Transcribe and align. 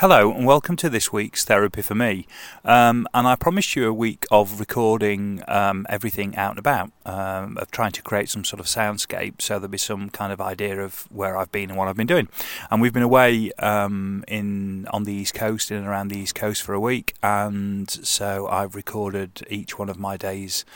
Hello, 0.00 0.30
and 0.30 0.44
welcome 0.44 0.76
to 0.76 0.90
this 0.90 1.10
week's 1.10 1.42
Therapy 1.46 1.80
for 1.80 1.94
Me. 1.94 2.26
Um, 2.66 3.08
and 3.14 3.26
I 3.26 3.34
promised 3.34 3.74
you 3.74 3.88
a 3.88 3.94
week 3.94 4.26
of 4.30 4.60
recording 4.60 5.42
um, 5.48 5.86
everything 5.88 6.36
out 6.36 6.50
and 6.50 6.58
about, 6.58 6.90
um, 7.06 7.56
of 7.56 7.70
trying 7.70 7.92
to 7.92 8.02
create 8.02 8.28
some 8.28 8.44
sort 8.44 8.60
of 8.60 8.66
soundscape 8.66 9.40
so 9.40 9.54
there'll 9.54 9.68
be 9.68 9.78
some 9.78 10.10
kind 10.10 10.34
of 10.34 10.40
idea 10.42 10.84
of 10.84 11.10
where 11.10 11.38
I've 11.38 11.50
been 11.50 11.70
and 11.70 11.78
what 11.78 11.88
I've 11.88 11.96
been 11.96 12.06
doing. 12.06 12.28
And 12.70 12.82
we've 12.82 12.92
been 12.92 13.02
away 13.02 13.52
um, 13.52 14.22
in 14.28 14.86
on 14.88 15.04
the 15.04 15.14
East 15.14 15.32
Coast, 15.32 15.70
in 15.70 15.78
and 15.78 15.86
around 15.86 16.08
the 16.08 16.18
East 16.18 16.34
Coast 16.34 16.60
for 16.60 16.74
a 16.74 16.80
week, 16.80 17.14
and 17.22 17.90
so 17.90 18.48
I've 18.48 18.74
recorded 18.74 19.46
each 19.48 19.78
one 19.78 19.88
of 19.88 19.98
my 19.98 20.18
days. 20.18 20.66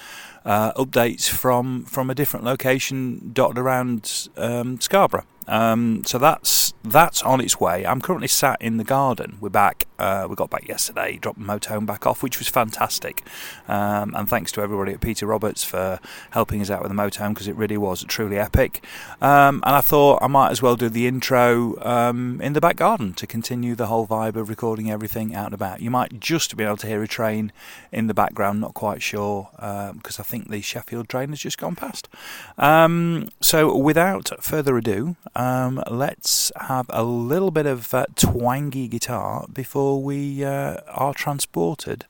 Uh, 0.45 0.73
updates 0.73 1.29
from 1.29 1.85
from 1.85 2.09
a 2.09 2.15
different 2.15 2.45
location 2.45 3.31
dotted 3.33 3.59
around 3.59 4.29
um, 4.37 4.81
Scarborough. 4.81 5.27
Um, 5.51 6.05
so 6.07 6.17
that's 6.19 6.75
that's 6.85 7.23
on 7.23 7.41
its 7.41 7.61
way. 7.61 7.85
I'm 7.85 8.01
currently 8.01 8.29
sat 8.29 8.63
in 8.63 8.77
the 8.77 8.85
garden. 8.85 9.37
We're 9.41 9.51
back. 9.51 9.87
Uh, 9.99 10.27
we 10.31 10.37
got 10.37 10.49
back 10.49 10.67
yesterday. 10.67 11.19
Dropped 11.19 11.39
the 11.39 11.45
motorhome 11.45 11.85
back 11.85 12.07
off, 12.07 12.23
which 12.23 12.39
was 12.39 12.49
fantastic. 12.49 13.23
Um, 13.69 14.15
and 14.15 14.29
thanks 14.29 14.53
to 14.53 14.63
everybody 14.63 14.93
at 14.93 15.01
Peter 15.01 15.27
Roberts 15.27 15.63
for 15.63 15.99
helping 16.31 16.61
us 16.63 16.71
out 16.71 16.83
with 16.83 16.91
the 16.91 16.97
motorhome 16.97 17.31
because 17.31 17.49
it 17.49 17.57
really 17.57 17.77
was 17.77 18.05
truly 18.05 18.39
epic. 18.39 18.83
Um, 19.21 19.63
and 19.67 19.75
I 19.75 19.81
thought 19.81 20.23
I 20.23 20.27
might 20.29 20.51
as 20.51 20.63
well 20.63 20.77
do 20.77 20.89
the 20.89 21.07
intro 21.07 21.77
um, 21.85 22.41
in 22.41 22.55
the 22.55 22.61
back 22.61 22.77
garden 22.77 23.13
to 23.15 23.27
continue 23.27 23.75
the 23.75 23.87
whole 23.87 24.07
vibe 24.07 24.37
of 24.37 24.49
recording 24.49 24.91
everything 24.91 25.35
out 25.35 25.47
and 25.47 25.55
about. 25.55 25.83
You 25.83 25.91
might 25.91 26.21
just 26.21 26.57
be 26.57 26.65
able 26.65 26.79
to 26.79 26.87
hear 26.87 27.03
a 27.03 27.09
train 27.09 27.53
in 27.93 28.07
the 28.07 28.15
background. 28.15 28.61
Not 28.61 28.75
quite 28.75 29.03
sure 29.03 29.49
because 29.53 30.19
um, 30.19 30.23
I 30.23 30.23
think 30.31 30.49
the 30.49 30.63
Sheffield 30.63 31.09
train 31.09 31.31
has 31.31 31.41
just 31.41 31.59
gone 31.59 31.77
past. 31.77 32.09
Um, 32.57 33.29
so 33.41 33.77
without 33.77 34.31
further 34.41 34.77
ado. 34.79 35.17
Um, 35.35 35.83
let's 35.91 36.53
have 36.57 36.87
a 36.91 37.03
little 37.05 37.51
bit 37.51 37.67
of 37.67 37.93
uh, 37.93 38.07
twangy 38.17 38.89
guitar 38.89 39.47
before 39.53 40.03
we 40.03 40.45
uh, 40.45 40.79
are 40.89 41.15
transported 41.15 42.07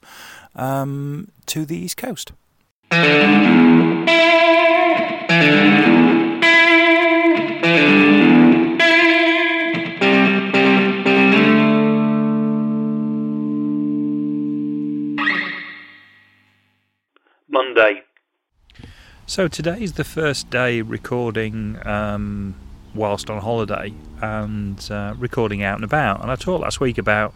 um, 0.55 1.29
to 1.47 1.65
the 1.65 1.77
East 1.77 1.97
Coast. 1.97 2.31
So 19.31 19.47
today's 19.47 19.93
the 19.93 20.03
first 20.03 20.49
day 20.49 20.81
recording 20.81 21.79
um, 21.87 22.53
whilst 22.93 23.29
on 23.29 23.41
holiday 23.41 23.93
and 24.21 24.91
uh, 24.91 25.13
recording 25.17 25.63
out 25.63 25.75
and 25.75 25.85
about. 25.85 26.21
And 26.21 26.29
I 26.29 26.35
talked 26.35 26.61
last 26.61 26.81
week 26.81 26.97
about 26.97 27.33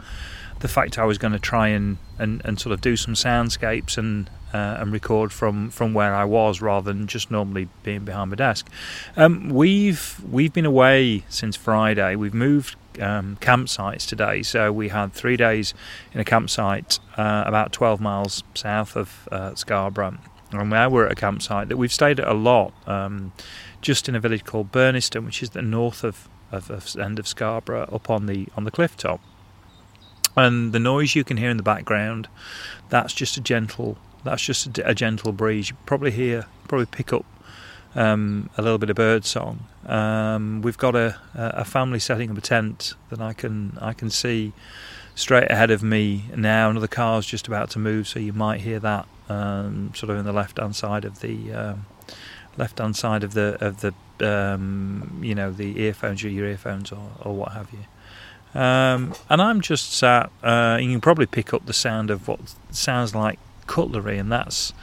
the 0.59 0.67
fact 0.67 0.99
I 0.99 1.05
was 1.05 1.17
going 1.17 1.31
to 1.31 1.39
try 1.39 1.69
and, 1.69 1.97
and, 2.19 2.41
and 2.43 2.59
sort 2.59 2.73
of 2.73 2.81
do 2.81 2.97
some 2.97 3.13
soundscapes 3.13 3.97
and 3.97 4.29
uh, 4.53 4.77
and 4.81 4.91
record 4.91 5.31
from, 5.31 5.69
from 5.69 5.93
where 5.93 6.13
I 6.13 6.25
was 6.25 6.61
rather 6.61 6.91
than 6.91 7.07
just 7.07 7.31
normally 7.31 7.69
being 7.83 8.03
behind 8.03 8.29
my 8.29 8.35
desk. 8.35 8.67
Um, 9.15 9.47
we've 9.47 10.19
we've 10.29 10.51
been 10.51 10.65
away 10.65 11.23
since 11.29 11.55
Friday. 11.55 12.17
We've 12.17 12.33
moved 12.33 12.75
um, 12.99 13.37
campsites 13.39 14.05
today, 14.05 14.43
so 14.43 14.69
we 14.69 14.89
had 14.89 15.13
three 15.13 15.37
days 15.37 15.73
in 16.13 16.19
a 16.19 16.25
campsite 16.25 16.99
uh, 17.15 17.45
about 17.47 17.71
12 17.71 18.01
miles 18.01 18.43
south 18.53 18.97
of 18.97 19.29
uh, 19.31 19.55
Scarborough. 19.55 20.17
And 20.61 20.69
now 20.69 20.89
we're 20.89 21.05
at 21.05 21.11
a 21.11 21.15
campsite 21.15 21.69
that 21.69 21.77
we've 21.77 21.93
stayed 21.93 22.19
at 22.19 22.27
a 22.27 22.33
lot. 22.33 22.73
Um, 22.87 23.33
just 23.81 24.09
in 24.09 24.15
a 24.15 24.19
village 24.19 24.43
called 24.43 24.71
Burniston, 24.71 25.25
which 25.25 25.43
is 25.43 25.51
the 25.51 25.61
north 25.61 26.03
of, 26.03 26.27
of, 26.51 26.71
of 26.71 26.95
end 26.99 27.19
of 27.19 27.27
Scarborough, 27.27 27.87
up 27.91 28.09
on 28.09 28.25
the 28.25 28.47
on 28.57 28.63
the 28.63 28.71
cliff 28.71 28.97
top. 28.97 29.21
And 30.35 30.73
the 30.73 30.79
noise 30.79 31.15
you 31.15 31.23
can 31.23 31.37
hear 31.37 31.49
in 31.49 31.57
the 31.57 31.63
background, 31.63 32.27
that's 32.89 33.13
just 33.13 33.37
a 33.37 33.41
gentle 33.41 33.97
that's 34.23 34.43
just 34.43 34.77
a, 34.79 34.89
a 34.89 34.95
gentle 34.95 35.31
breeze. 35.31 35.69
You 35.69 35.77
probably 35.85 36.11
hear 36.11 36.47
probably 36.67 36.87
pick 36.87 37.13
up 37.13 37.25
um, 37.93 38.49
a 38.57 38.61
little 38.61 38.79
bit 38.79 38.89
of 38.89 38.95
bird 38.95 39.23
song. 39.23 39.67
Um, 39.85 40.61
we've 40.63 40.77
got 40.77 40.95
a, 40.95 41.19
a 41.35 41.63
family 41.63 41.99
setting 41.99 42.31
up 42.31 42.37
a 42.37 42.41
tent 42.41 42.95
that 43.09 43.21
I 43.21 43.33
can 43.33 43.77
I 43.79 43.93
can 43.93 44.09
see 44.09 44.51
straight 45.13 45.49
ahead 45.49 45.69
of 45.69 45.83
me 45.83 46.25
now. 46.35 46.71
Another 46.71 46.87
car's 46.87 47.25
just 47.25 47.47
about 47.47 47.69
to 47.71 47.79
move, 47.79 48.07
so 48.07 48.19
you 48.19 48.33
might 48.33 48.61
hear 48.61 48.79
that 48.79 49.07
um, 49.29 49.93
sort 49.93 50.09
of 50.09 50.17
in 50.17 50.25
the 50.25 50.33
left 50.33 50.57
hand 50.59 50.75
side 50.75 51.05
of 51.05 51.21
the 51.21 51.53
um, 51.53 51.85
left 52.57 52.79
hand 52.79 52.95
side 52.95 53.23
of 53.23 53.33
the 53.33 53.57
of 53.59 53.81
the 53.81 53.93
um, 54.27 55.19
you 55.21 55.35
know 55.35 55.51
the 55.51 55.79
earphones 55.81 56.23
or 56.23 56.29
your 56.29 56.47
earphones 56.47 56.91
or, 56.91 57.11
or 57.21 57.35
what 57.35 57.51
have 57.51 57.69
you. 57.71 58.59
Um, 58.59 59.13
and 59.29 59.41
I'm 59.41 59.59
just 59.59 59.91
sat. 59.91 60.31
Uh, 60.41 60.77
you 60.79 60.89
can 60.89 61.01
probably 61.01 61.25
pick 61.25 61.53
up 61.53 61.65
the 61.65 61.73
sound 61.73 62.09
of 62.09 62.27
what 62.27 62.39
sounds 62.71 63.13
like 63.13 63.39
cutlery, 63.67 64.17
and 64.17 64.31
that's 64.31 64.73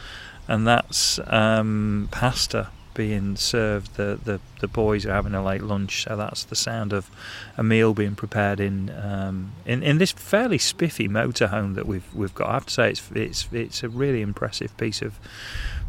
and 0.49 0.67
that's 0.67 1.19
um, 1.27 2.09
pasta 2.11 2.69
being 2.95 3.37
served. 3.37 3.95
The, 3.97 4.19
the 4.23 4.41
the 4.61 4.69
boys 4.69 5.07
are 5.07 5.13
having 5.13 5.35
a 5.35 5.45
late 5.45 5.63
lunch, 5.63 6.05
so 6.05 6.17
that's 6.17 6.45
the 6.45 6.57
sound 6.57 6.93
of 6.93 7.11
a 7.57 7.63
meal 7.63 7.95
being 7.95 8.15
prepared 8.15 8.61
in 8.61 8.91
um, 8.91 9.53
in 9.67 9.83
in 9.83 9.99
this 9.99 10.13
fairly 10.13 10.59
spiffy 10.59 11.09
motorhome 11.09 11.75
that 11.75 11.87
we've 11.87 12.15
we've 12.15 12.35
got. 12.35 12.49
I 12.49 12.55
have 12.55 12.67
to 12.67 12.73
say 12.73 12.91
it's 12.91 13.11
it's 13.15 13.49
it's 13.53 13.83
a 13.83 13.89
really 13.89 14.23
impressive 14.23 14.77
piece 14.77 15.03
of 15.03 15.19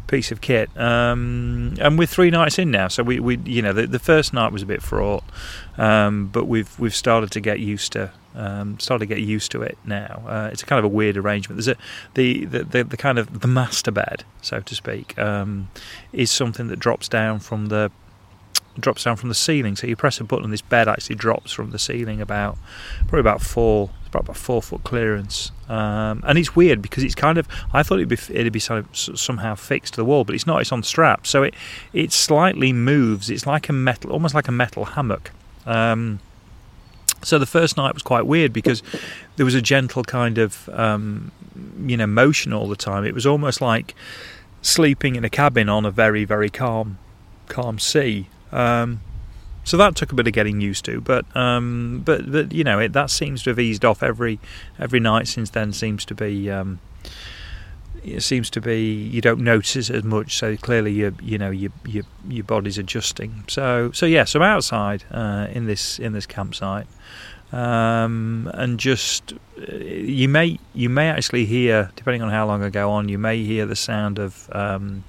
piece 0.06 0.30
of 0.30 0.40
kit. 0.40 0.70
Um, 0.76 1.74
and 1.80 1.98
we're 1.98 2.06
three 2.06 2.30
nights 2.30 2.58
in 2.58 2.70
now, 2.70 2.88
so 2.88 3.02
we, 3.02 3.20
we 3.20 3.38
you 3.44 3.62
know 3.62 3.72
the, 3.72 3.86
the 3.86 3.98
first 3.98 4.32
night 4.32 4.52
was 4.52 4.62
a 4.62 4.66
bit 4.66 4.82
fraught, 4.82 5.24
um, 5.78 6.26
but 6.26 6.44
we've 6.46 6.78
we've 6.78 6.94
started 6.94 7.30
to 7.32 7.40
get 7.40 7.60
used 7.60 7.92
to 7.92 8.10
um, 8.34 8.78
started 8.78 9.08
to 9.08 9.14
get 9.14 9.22
used 9.22 9.50
to 9.52 9.62
it 9.62 9.78
now. 9.84 10.22
Uh, 10.26 10.48
it's 10.52 10.62
a 10.62 10.66
kind 10.66 10.78
of 10.78 10.84
a 10.84 10.88
weird 10.88 11.16
arrangement. 11.16 11.56
There's 11.56 11.68
a 11.68 11.76
the, 12.14 12.44
the, 12.44 12.64
the, 12.64 12.84
the 12.84 12.96
kind 12.96 13.18
of 13.18 13.40
the 13.40 13.48
master 13.48 13.90
bed, 13.90 14.24
so 14.42 14.60
to 14.60 14.74
speak, 14.74 15.18
um, 15.18 15.68
is 16.12 16.30
something 16.30 16.68
that 16.68 16.78
drops 16.78 17.08
down 17.08 17.38
from 17.40 17.66
the 17.66 17.90
drops 18.78 19.04
down 19.04 19.16
from 19.16 19.28
the 19.28 19.34
ceiling. 19.34 19.76
So 19.76 19.86
you 19.86 19.96
press 19.96 20.20
a 20.20 20.24
button, 20.24 20.44
and 20.44 20.52
this 20.52 20.62
bed 20.62 20.88
actually 20.88 21.16
drops 21.16 21.52
from 21.52 21.70
the 21.70 21.78
ceiling 21.78 22.20
about 22.20 22.58
probably 23.02 23.20
about 23.20 23.40
four 23.40 23.90
about 24.20 24.36
four 24.36 24.62
foot 24.62 24.84
clearance. 24.84 25.50
Um, 25.68 26.22
and 26.26 26.38
it's 26.38 26.54
weird 26.54 26.82
because 26.82 27.02
it's 27.02 27.14
kind 27.14 27.38
of 27.38 27.48
I 27.72 27.82
thought 27.82 27.98
it'd 27.98 28.08
be 28.08 28.18
it'd 28.30 28.52
be 28.52 28.60
sort 28.60 28.80
of 28.80 29.18
somehow 29.18 29.54
fixed 29.54 29.94
to 29.94 29.96
the 29.98 30.04
wall, 30.04 30.24
but 30.24 30.34
it's 30.34 30.46
not. 30.46 30.60
It's 30.60 30.72
on 30.72 30.82
straps, 30.82 31.30
so 31.30 31.42
it 31.42 31.54
it 31.92 32.12
slightly 32.12 32.72
moves. 32.72 33.30
It's 33.30 33.46
like 33.46 33.68
a 33.68 33.72
metal, 33.72 34.12
almost 34.12 34.34
like 34.34 34.48
a 34.48 34.52
metal 34.52 34.84
hammock. 34.84 35.30
Um, 35.66 36.20
so 37.22 37.38
the 37.38 37.46
first 37.46 37.76
night 37.76 37.94
was 37.94 38.02
quite 38.02 38.26
weird 38.26 38.52
because 38.52 38.82
there 39.36 39.46
was 39.46 39.54
a 39.54 39.62
gentle 39.62 40.04
kind 40.04 40.38
of 40.38 40.68
um, 40.72 41.32
you 41.78 41.96
know 41.96 42.06
motion 42.06 42.52
all 42.52 42.68
the 42.68 42.76
time. 42.76 43.04
It 43.04 43.14
was 43.14 43.26
almost 43.26 43.60
like 43.60 43.94
sleeping 44.62 45.16
in 45.16 45.24
a 45.24 45.30
cabin 45.30 45.68
on 45.68 45.84
a 45.84 45.90
very 45.90 46.24
very 46.24 46.50
calm 46.50 46.98
calm 47.48 47.78
sea. 47.78 48.28
Um, 48.52 49.00
so 49.64 49.76
that 49.78 49.96
took 49.96 50.12
a 50.12 50.14
bit 50.14 50.26
of 50.26 50.32
getting 50.32 50.60
used 50.60 50.84
to, 50.84 51.00
but 51.00 51.24
um, 51.36 52.02
but 52.04 52.30
but 52.30 52.52
you 52.52 52.64
know 52.64 52.78
it, 52.78 52.92
that 52.92 53.10
seems 53.10 53.42
to 53.44 53.50
have 53.50 53.58
eased 53.58 53.84
off 53.84 54.02
every 54.02 54.38
every 54.78 55.00
night 55.00 55.26
since 55.26 55.50
then. 55.50 55.72
Seems 55.72 56.04
to 56.04 56.14
be 56.14 56.50
um, 56.50 56.80
it 58.04 58.22
seems 58.22 58.50
to 58.50 58.60
be 58.60 58.92
you 58.92 59.20
don't 59.20 59.40
notice 59.40 59.90
as 59.90 60.04
much. 60.04 60.36
So 60.36 60.56
clearly 60.56 60.92
you 60.92 61.16
you 61.22 61.38
know 61.38 61.50
your 61.50 61.72
your 61.86 62.04
your 62.28 62.44
body's 62.44 62.78
adjusting. 62.78 63.44
So 63.48 63.90
so 63.92 64.06
yeah, 64.06 64.24
so 64.24 64.40
I'm 64.40 64.56
outside 64.56 65.04
uh, 65.10 65.48
in 65.50 65.66
this 65.66 65.98
in 65.98 66.12
this 66.12 66.26
campsite. 66.26 66.86
Um, 67.52 68.50
and 68.54 68.80
just 68.80 69.32
uh, 69.56 69.76
you 69.76 70.28
may 70.28 70.58
you 70.74 70.88
may 70.88 71.08
actually 71.08 71.46
hear, 71.46 71.90
depending 71.94 72.22
on 72.22 72.30
how 72.30 72.46
long 72.46 72.62
I 72.64 72.70
go 72.70 72.90
on, 72.90 73.08
you 73.08 73.18
may 73.18 73.44
hear 73.44 73.64
the 73.64 73.76
sound 73.76 74.18
of 74.18 74.50
um, 74.52 75.04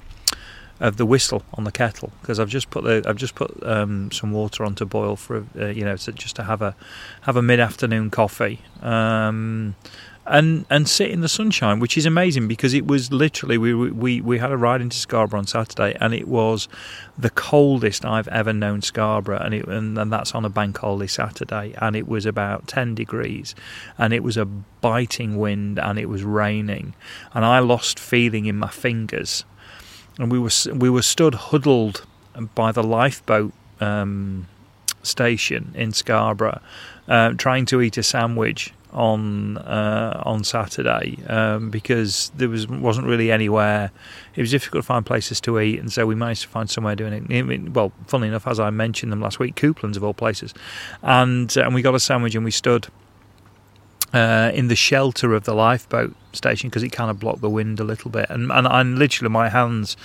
of 0.80 0.98
the 0.98 1.06
whistle 1.06 1.44
on 1.54 1.64
the 1.64 1.72
kettle 1.72 2.12
because 2.22 2.40
I've 2.40 2.50
just 2.50 2.70
put 2.70 2.84
the 2.84 3.04
I've 3.08 3.16
just 3.16 3.36
put 3.36 3.52
um, 3.64 4.12
some 4.12 4.32
water 4.32 4.64
on 4.66 4.76
to 4.76 4.86
boil 4.86 5.16
for 5.16 5.46
uh, 5.58 5.68
you 5.68 5.86
know 5.86 5.96
to, 5.98 6.12
just 6.12 6.36
to 6.38 6.44
have 6.44 6.62
a 6.62 6.76
have 7.22 7.36
a 7.36 7.42
mid 7.42 7.60
afternoon 7.60 8.10
coffee. 8.10 8.62
Um, 8.82 9.76
and 10.28 10.66
and 10.72 10.90
sit 10.90 11.12
in 11.12 11.22
the 11.22 11.30
sunshine, 11.30 11.80
which 11.80 11.98
is 11.98 12.06
amazing 12.06 12.48
because 12.48 12.74
it 12.74 12.88
was 12.88 13.12
literally 13.12 13.58
we 13.58 13.74
we 13.74 14.22
we 14.22 14.40
had 14.40 14.52
a 14.52 14.58
ride 14.58 14.82
into 14.82 14.98
Scarborough 14.98 15.40
on 15.40 15.48
Saturday 15.48 15.96
and 16.02 16.14
it 16.14 16.28
was 16.28 16.68
the 17.18 17.30
coldest 17.30 18.04
I've 18.04 18.28
ever 18.30 18.52
known 18.52 18.82
Scarborough 18.82 19.38
and 19.38 19.54
it 19.54 19.68
and, 19.68 19.98
and 19.98 20.12
that's 20.12 20.34
on 20.34 20.44
a 20.44 20.50
bank 20.50 20.80
holiday 20.80 21.08
Saturday 21.08 21.76
and 21.78 21.96
it 21.96 22.08
was 22.08 22.26
about 22.26 22.68
ten 22.68 22.96
degrees 22.96 23.54
and 24.00 24.14
it 24.14 24.24
was 24.24 24.36
a 24.36 24.46
biting 24.46 25.38
wind 25.38 25.78
and 25.78 26.00
it 26.00 26.08
was 26.08 26.24
raining 26.24 26.96
and 27.34 27.46
I 27.46 27.60
lost 27.60 28.00
feeling 28.00 28.48
in 28.48 28.58
my 28.58 28.70
fingers 28.70 29.46
and 30.18 30.32
we 30.32 30.40
were 30.40 30.52
we 30.74 30.90
were 30.90 31.02
stood 31.02 31.36
huddled 31.36 32.06
by 32.54 32.72
the 32.72 32.84
lifeboat 32.84 33.54
um, 33.80 34.48
station 35.04 35.72
in 35.76 35.94
Scarborough, 35.94 36.62
uh, 37.08 37.32
trying 37.32 37.66
to 37.68 37.82
eat 37.82 37.98
a 37.98 38.04
sandwich 38.04 38.74
on 38.92 39.58
uh, 39.58 40.22
on 40.26 40.44
Saturday 40.44 41.18
um, 41.28 41.70
because 41.70 42.32
there 42.36 42.50
was 42.50 42.68
wasn't 42.68 43.06
really 43.06 43.32
anywhere. 43.32 43.92
It 44.36 44.42
was 44.42 44.52
difficult 44.52 44.84
to 44.84 44.88
find 44.88 45.06
places 45.06 45.42
to 45.42 45.60
eat, 45.60 45.80
and 45.80 45.92
so 45.92 46.06
we 46.06 46.16
managed 46.16 46.44
to 46.44 46.48
find 46.48 46.70
somewhere 46.70 46.96
doing 46.96 47.30
it. 47.30 47.74
Well, 47.74 47.92
funnily 48.08 48.30
enough, 48.30 48.48
as 48.48 48.60
I 48.60 48.70
mentioned 48.70 49.12
them 49.12 49.22
last 49.22 49.40
week, 49.40 49.56
Cooplands 49.56 49.98
of 49.98 50.04
all 50.04 50.14
places, 50.14 50.54
and 51.04 51.56
uh, 51.58 51.64
and 51.64 51.76
we 51.76 51.82
got 51.82 51.96
a 51.96 52.00
sandwich 52.00 52.36
and 52.36 52.46
we 52.46 52.52
stood 52.52 52.88
uh, 54.14 54.52
in 54.54 54.70
the 54.70 54.76
shelter 54.76 55.34
of 55.34 55.44
the 55.44 55.54
lifeboat 55.54 56.16
station 56.36 56.70
because 56.70 56.84
it 56.84 56.92
kind 56.92 57.10
of 57.10 57.20
blocked 57.20 57.42
the 57.42 57.50
wind 57.50 57.80
a 57.80 57.84
little 57.84 58.12
bit, 58.12 58.28
and 58.30 58.52
and, 58.52 58.68
and 58.68 59.00
literally 59.00 59.30
my 59.30 59.50
hands 59.50 59.98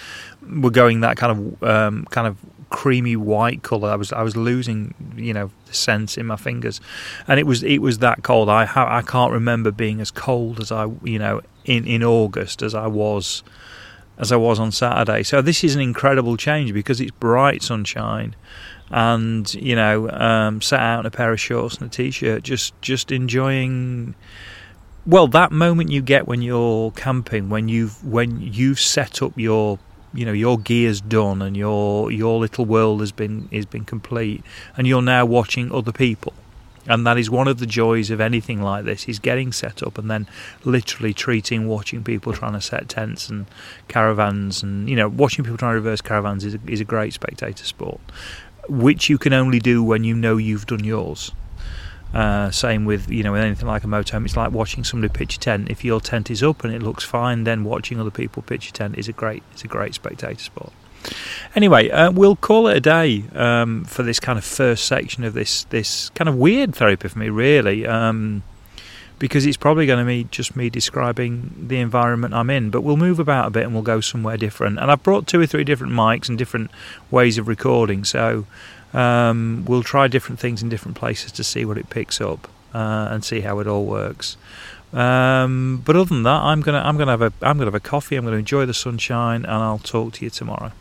were 0.43 0.71
going 0.71 1.01
that 1.01 1.17
kind 1.17 1.33
of 1.33 1.63
um, 1.63 2.05
kind 2.07 2.27
of 2.27 2.37
creamy 2.71 3.17
white 3.17 3.63
color. 3.63 3.91
I 3.91 3.97
was 3.97 4.13
I 4.13 4.23
was 4.23 4.37
losing 4.37 4.95
you 5.17 5.35
know 5.35 5.51
the 5.67 5.75
sense 5.75 6.17
in 6.17 6.27
my 6.27 6.37
fingers, 6.37 6.81
and 7.29 7.39
it 7.39 7.47
was 7.47 7.63
it 7.63 7.79
was 7.79 7.99
that 7.99 8.23
cold. 8.23 8.49
I 8.49 8.63
I 8.75 9.03
can't 9.03 9.33
remember 9.33 9.71
being 9.71 10.01
as 10.01 10.11
cold 10.11 10.61
as 10.61 10.73
I 10.73 10.87
you 11.03 11.19
know 11.19 11.41
in 11.65 11.87
in 11.87 12.03
August 12.03 12.63
as 12.63 12.75
I 12.75 12.87
was 12.87 13.43
as 14.19 14.33
I 14.33 14.37
was 14.37 14.59
on 14.59 14.71
Saturday. 14.71 15.23
So 15.23 15.41
this 15.43 15.65
is 15.65 15.75
an 15.75 15.81
incredible 15.81 16.37
change 16.37 16.73
because 16.73 17.01
it's 17.01 17.11
bright 17.11 17.63
sunshine 17.63 18.37
and 18.91 19.55
you 19.55 19.77
know 19.77 20.11
um, 20.11 20.61
sat 20.61 20.81
out 20.81 21.01
in 21.01 21.07
a 21.07 21.11
pair 21.11 21.33
of 21.33 21.41
shorts 21.41 21.77
and 21.77 21.87
a 21.87 21.89
t-shirt 21.89 22.43
just 22.43 22.81
just 22.83 23.13
enjoying 23.13 24.15
well 25.07 25.27
that 25.27 25.51
moment 25.53 25.91
you 25.91 26.03
get 26.03 26.27
when 26.27 26.43
you're 26.43 26.91
camping 26.93 27.49
when 27.49 27.69
you've 27.69 28.05
when 28.05 28.41
you've 28.41 28.81
set 28.81 29.23
up 29.23 29.33
your 29.37 29.79
you 30.13 30.25
know 30.25 30.33
your 30.33 30.59
gear's 30.59 31.01
done 31.01 31.41
and 31.41 31.57
your 31.57 32.11
your 32.11 32.39
little 32.39 32.65
world 32.65 33.01
has 33.01 33.13
been 33.13 33.49
has 33.53 33.67
been 33.67 33.85
complete 33.85 34.43
and 34.77 34.87
you're 34.87 35.03
now 35.03 35.25
watching 35.25 35.73
other 35.73 35.93
people 35.93 36.33
and 36.87 37.07
that 37.07 37.19
is 37.19 37.31
one 37.31 37.47
of 37.47 37.59
the 37.59 37.67
joys 37.67 38.11
of 38.11 38.21
anything 38.21 38.61
like 38.61 38.85
this 38.85 39.09
is 39.09 39.19
getting 39.19 39.53
set 39.53 39.83
up 39.83 39.99
and 39.99 40.11
then 40.11 40.27
literally 40.65 41.15
treating 41.15 41.69
watching 41.69 42.03
people 42.03 42.33
trying 42.33 42.55
to 42.55 42.61
set 42.61 42.89
tents 42.89 43.29
and 43.29 43.47
caravans 43.89 44.63
and 44.63 44.89
you 44.89 44.97
know 44.97 45.09
watching 45.09 45.45
people 45.45 45.59
trying 45.59 45.73
to 45.73 45.77
reverse 45.77 46.01
caravans 46.01 46.45
is 46.45 46.55
a, 46.55 46.61
is 46.67 46.81
a 46.81 46.85
great 46.85 47.13
spectator 47.13 47.65
sport 47.65 48.01
which 48.71 49.09
you 49.09 49.19
can 49.19 49.33
only 49.33 49.59
do 49.59 49.83
when 49.83 50.05
you 50.05 50.15
know 50.15 50.37
you've 50.37 50.67
done 50.67 50.85
yours. 50.85 51.33
Uh, 52.13 52.51
same 52.51 52.85
with 52.85 53.09
you 53.09 53.23
know 53.23 53.33
with 53.33 53.43
anything 53.43 53.69
like 53.69 53.85
a 53.85 53.87
motorhome, 53.87 54.25
it's 54.25 54.37
like 54.37 54.51
watching 54.51 54.83
somebody 54.83 55.13
pitch 55.13 55.37
a 55.37 55.39
tent. 55.39 55.71
If 55.71 55.85
your 55.85 56.01
tent 56.01 56.31
is 56.31 56.43
up 56.43 56.65
and 56.65 56.75
it 56.75 56.83
looks 56.83 57.05
fine, 57.05 57.45
then 57.45 57.63
watching 57.65 58.01
other 58.01 58.11
people 58.11 58.43
pitch 58.43 58.69
a 58.69 58.73
tent 58.73 58.99
is 58.99 59.09
a 59.09 59.13
great 59.13 59.43
it's 59.53 59.65
a 59.65 59.69
great 59.69 59.95
spectator 59.95 60.43
sport. 60.43 60.73
Anyway, 61.55 61.89
uh, 61.91 62.11
we'll 62.11 62.37
call 62.37 62.69
it 62.69 62.77
a 62.77 62.81
day 62.81 63.25
um, 63.35 63.85
for 63.85 64.03
this 64.03 64.21
kind 64.21 64.39
of 64.39 64.45
first 64.45 64.85
section 64.85 65.25
of 65.25 65.35
this 65.35 65.65
this 65.65 66.11
kind 66.11 66.29
of 66.29 66.37
weird 66.37 66.75
therapy 66.75 67.09
for 67.09 67.19
me, 67.19 67.29
really. 67.29 67.87
Um, 67.87 68.43
because 69.19 69.45
it's 69.45 69.59
probably 69.59 69.85
going 69.85 69.99
to 69.99 70.05
be 70.07 70.25
just 70.31 70.57
me 70.57 70.71
describing 70.71 71.67
the 71.69 71.77
environment 71.77 72.33
I'm 72.33 72.49
in. 72.49 72.71
But 72.71 72.81
we'll 72.81 72.97
move 72.97 73.21
about 73.21 73.47
a 73.47 73.51
bit 73.51 73.65
and 73.65 73.75
we'll 73.75 73.83
go 73.83 74.01
somewhere 74.01 74.39
different. 74.39 74.79
And 74.79 74.91
I've 74.91 75.03
brought 75.03 75.27
two 75.27 75.39
or 75.39 75.47
three 75.47 75.63
different 75.63 75.93
mics 75.93 76.31
and 76.31 76.39
different 76.39 76.71
ways 77.11 77.37
of 77.37 77.47
recording, 77.47 78.03
so 78.05 78.47
um, 78.93 79.65
we'll 79.67 79.83
try 79.83 80.09
different 80.09 80.41
things 80.41 80.63
in 80.63 80.69
different 80.69 80.97
places 80.97 81.33
to 81.33 81.45
see 81.45 81.65
what 81.65 81.79
it 81.79 81.91
picks 81.91 82.21
up 82.21 82.49
uh, 82.75 83.09
and 83.11 83.25
see 83.25 83.41
how 83.41 83.59
it 83.61 83.67
all 83.67 83.85
works. 83.85 84.37
Um, 84.93 85.83
but 85.85 85.95
other 85.95 86.09
than 86.09 86.25
that, 86.25 86.43
I'm 86.43 86.63
gonna 86.63 86.83
I'm 86.85 86.97
gonna 86.97 87.13
have 87.13 87.23
a 87.23 87.33
I'm 87.43 87.59
gonna 87.59 87.67
have 87.67 87.75
a 87.75 87.81
coffee. 87.81 88.17
I'm 88.17 88.25
gonna 88.25 88.37
enjoy 88.37 88.67
the 88.67 88.75
sunshine, 88.75 89.45
and 89.45 89.53
I'll 89.53 89.79
talk 89.79 90.15
to 90.15 90.25
you 90.25 90.31
tomorrow. 90.31 90.73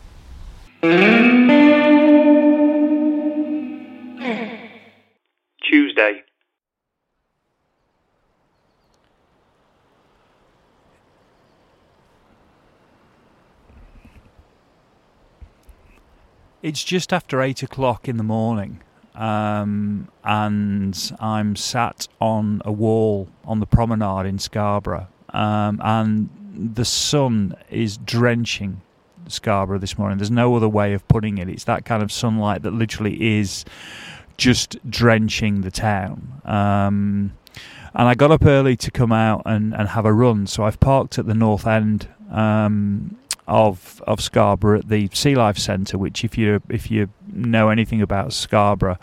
It's 16.70 16.84
just 16.84 17.12
after 17.12 17.42
eight 17.42 17.64
o'clock 17.64 18.08
in 18.08 18.16
the 18.16 18.22
morning, 18.22 18.80
um, 19.16 20.06
and 20.22 21.12
I'm 21.18 21.56
sat 21.56 22.06
on 22.20 22.62
a 22.64 22.70
wall 22.70 23.26
on 23.44 23.58
the 23.58 23.66
promenade 23.66 24.24
in 24.26 24.38
Scarborough, 24.38 25.08
um, 25.30 25.80
and 25.82 26.30
the 26.54 26.84
sun 26.84 27.56
is 27.70 27.96
drenching 27.96 28.82
Scarborough 29.26 29.80
this 29.80 29.98
morning. 29.98 30.18
There's 30.18 30.30
no 30.30 30.54
other 30.54 30.68
way 30.68 30.92
of 30.92 31.08
putting 31.08 31.38
it. 31.38 31.48
It's 31.48 31.64
that 31.64 31.84
kind 31.84 32.04
of 32.04 32.12
sunlight 32.12 32.62
that 32.62 32.72
literally 32.72 33.38
is 33.40 33.64
just 34.36 34.78
drenching 34.88 35.62
the 35.62 35.72
town. 35.72 36.40
Um, 36.44 37.32
and 37.94 38.06
I 38.06 38.14
got 38.14 38.30
up 38.30 38.46
early 38.46 38.76
to 38.76 38.92
come 38.92 39.10
out 39.10 39.42
and, 39.44 39.74
and 39.74 39.88
have 39.88 40.04
a 40.04 40.12
run, 40.12 40.46
so 40.46 40.62
I've 40.62 40.78
parked 40.78 41.18
at 41.18 41.26
the 41.26 41.34
north 41.34 41.66
end 41.66 42.06
um, 42.30 43.18
of 43.50 44.00
of 44.06 44.20
Scarborough 44.20 44.78
at 44.78 44.88
the 44.88 45.10
Sea 45.12 45.34
Life 45.34 45.58
Centre, 45.58 45.98
which 45.98 46.24
if 46.24 46.38
you 46.38 46.62
if 46.68 46.90
you 46.90 47.08
know 47.32 47.68
anything 47.68 48.00
about 48.00 48.32
Scarborough, 48.32 48.98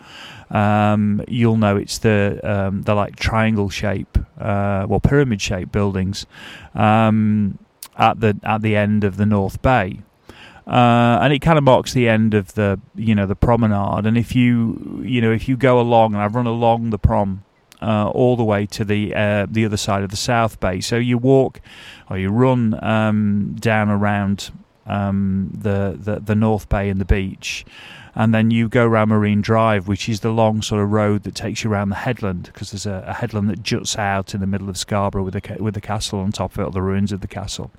um, 0.50 1.22
you'll 1.28 1.58
know 1.58 1.76
it's 1.76 1.98
the 1.98 2.40
um, 2.42 2.82
the 2.82 2.94
like 2.94 3.16
triangle 3.16 3.68
shape, 3.68 4.18
uh, 4.40 4.86
well 4.88 5.00
pyramid 5.00 5.40
shaped 5.40 5.70
buildings 5.70 6.26
um, 6.74 7.58
at 7.96 8.20
the 8.20 8.40
at 8.42 8.62
the 8.62 8.74
end 8.74 9.04
of 9.04 9.18
the 9.18 9.26
North 9.26 9.60
Bay. 9.62 10.00
Uh, 10.66 11.18
and 11.22 11.32
it 11.32 11.38
kind 11.38 11.56
of 11.56 11.64
marks 11.64 11.94
the 11.94 12.08
end 12.08 12.34
of 12.34 12.54
the 12.54 12.80
you 12.94 13.14
know 13.14 13.26
the 13.26 13.36
promenade. 13.36 14.06
And 14.06 14.16
if 14.16 14.34
you 14.34 15.02
you 15.04 15.20
know 15.20 15.30
if 15.30 15.46
you 15.46 15.56
go 15.56 15.78
along, 15.78 16.14
and 16.14 16.22
I've 16.22 16.34
run 16.34 16.46
along 16.46 16.90
the 16.90 16.98
prom 16.98 17.44
uh, 17.80 18.08
all 18.10 18.36
the 18.36 18.44
way 18.44 18.66
to 18.66 18.84
the 18.84 19.14
uh, 19.14 19.46
the 19.50 19.64
other 19.64 19.76
side 19.76 20.02
of 20.02 20.10
the 20.10 20.16
South 20.16 20.60
Bay. 20.60 20.80
So 20.80 20.96
you 20.96 21.18
walk 21.18 21.60
or 22.10 22.18
you 22.18 22.30
run 22.30 22.78
um, 22.82 23.56
down 23.58 23.88
around 23.88 24.50
um, 24.86 25.50
the, 25.52 25.96
the 25.98 26.20
the 26.20 26.34
North 26.34 26.68
Bay 26.68 26.88
and 26.88 27.00
the 27.00 27.04
beach, 27.04 27.64
and 28.14 28.34
then 28.34 28.50
you 28.50 28.68
go 28.68 28.86
around 28.86 29.10
Marine 29.10 29.42
Drive, 29.42 29.86
which 29.86 30.08
is 30.08 30.20
the 30.20 30.30
long 30.30 30.62
sort 30.62 30.82
of 30.82 30.90
road 30.90 31.22
that 31.24 31.34
takes 31.34 31.62
you 31.62 31.70
around 31.70 31.90
the 31.90 31.96
headland 31.96 32.44
because 32.44 32.72
there's 32.72 32.86
a, 32.86 33.04
a, 33.06 33.12
headland 33.12 33.50
that 33.50 33.62
juts 33.62 33.96
out 33.96 34.34
in 34.34 34.40
the 34.40 34.46
middle 34.46 34.68
of 34.68 34.78
Scarborough 34.78 35.22
with 35.22 35.34
the 35.34 35.56
with 35.62 35.74
the 35.74 35.80
castle 35.80 36.20
on 36.20 36.32
top 36.32 36.54
of 36.54 36.58
it, 36.58 36.62
or 36.64 36.70
the 36.70 36.82
ruins 36.82 37.12
of 37.12 37.20
the 37.20 37.28
castle, 37.28 37.70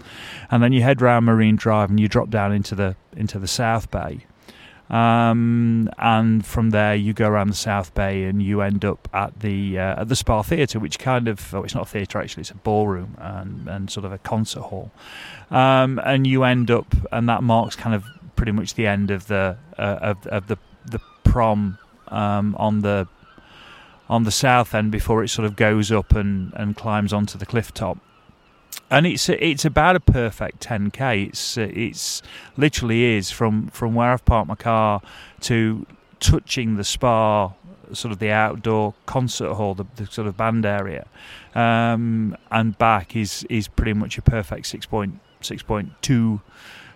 and 0.52 0.62
then 0.62 0.72
you 0.72 0.82
head 0.82 1.02
round 1.02 1.26
Marine 1.26 1.56
Drive 1.56 1.90
and 1.90 2.00
you 2.00 2.08
drop 2.08 2.30
down 2.30 2.54
into 2.54 2.76
the 2.76 2.96
into 3.16 3.40
the 3.40 3.48
South 3.48 3.90
Bay. 3.92 4.26
Um, 4.90 5.88
and 6.00 6.44
from 6.44 6.72
there 6.72 6.96
you 6.96 7.14
go 7.14 7.28
around 7.28 7.50
the 7.50 7.56
South 7.56 7.94
Bay 7.94 8.24
and 8.24 8.42
you 8.42 8.62
end 8.62 8.84
up 8.84 9.08
at 9.14 9.40
the 9.42 9.78
uh, 9.78 10.02
at 10.02 10.10
the 10.10 10.16
Spa 10.16 10.42
Theatre, 10.42 10.80
which 10.80 10.98
kind 10.98 11.28
of 11.28 11.54
oh, 11.54 11.64
it's 11.64 11.76
not 11.76 11.84
a 11.84 11.90
theatre 11.90 12.20
actually, 12.20 12.42
it's 12.42 12.52
a 12.52 12.56
ballroom 12.56 13.16
and, 13.20 13.68
and 13.68 13.92
sort 13.92 14.06
of 14.06 14.12
a 14.12 14.18
concert 14.18 14.62
hall. 14.62 14.92
Um, 15.52 16.00
and 16.04 16.26
you 16.26 16.44
end 16.44 16.72
up, 16.72 16.96
and 17.12 17.30
that 17.30 17.44
marks 17.44 17.76
kind 17.76 17.94
of 17.96 18.04
pretty 18.36 18.52
much 18.52 18.74
the 18.74 18.88
end 18.88 19.12
of 19.12 19.28
the 19.28 19.58
uh, 19.78 20.00
of, 20.02 20.28
of 20.28 20.48
the 20.48 20.58
the 20.86 21.00
prom 21.24 21.78
um, 22.08 22.56
on 22.56 22.82
the 22.82 23.08
on 24.10 24.24
the 24.24 24.32
south 24.32 24.74
end 24.74 24.92
before 24.92 25.24
it 25.24 25.28
sort 25.28 25.46
of 25.46 25.56
goes 25.56 25.92
up 25.92 26.16
and, 26.16 26.52
and 26.56 26.76
climbs 26.76 27.14
onto 27.14 27.38
the 27.38 27.46
cliff 27.46 27.72
top 27.72 28.00
and 28.90 29.06
it's 29.06 29.30
it's 29.30 29.66
about 29.66 29.96
a 29.96 30.00
perfect 30.00 30.62
10k. 30.62 31.28
It's 31.28 31.58
it's 31.58 32.22
literally 32.58 33.18
is 33.18 33.32
from 33.32 33.68
from 33.68 33.94
where 33.94 34.12
I've 34.12 34.26
parked 34.26 34.48
my 34.48 34.56
car 34.56 35.02
to 35.42 35.86
touching 36.20 36.76
the 36.76 36.84
spa, 36.84 37.54
sort 37.94 38.12
of 38.12 38.20
the 38.20 38.32
outdoor 38.32 38.94
concert 39.06 39.54
hall, 39.54 39.74
the, 39.76 39.86
the 39.96 40.06
sort 40.08 40.28
of 40.28 40.36
band 40.36 40.66
area, 40.66 41.08
um, 41.56 42.36
and 42.52 42.78
back 42.78 43.16
is 43.16 43.46
is 43.50 43.68
pretty 43.68 43.94
much 43.94 44.18
a 44.18 44.22
perfect 44.22 44.68
six 44.68 44.86
point 44.86 45.20
six 45.42 45.62
point 45.62 45.92
two 46.02 46.42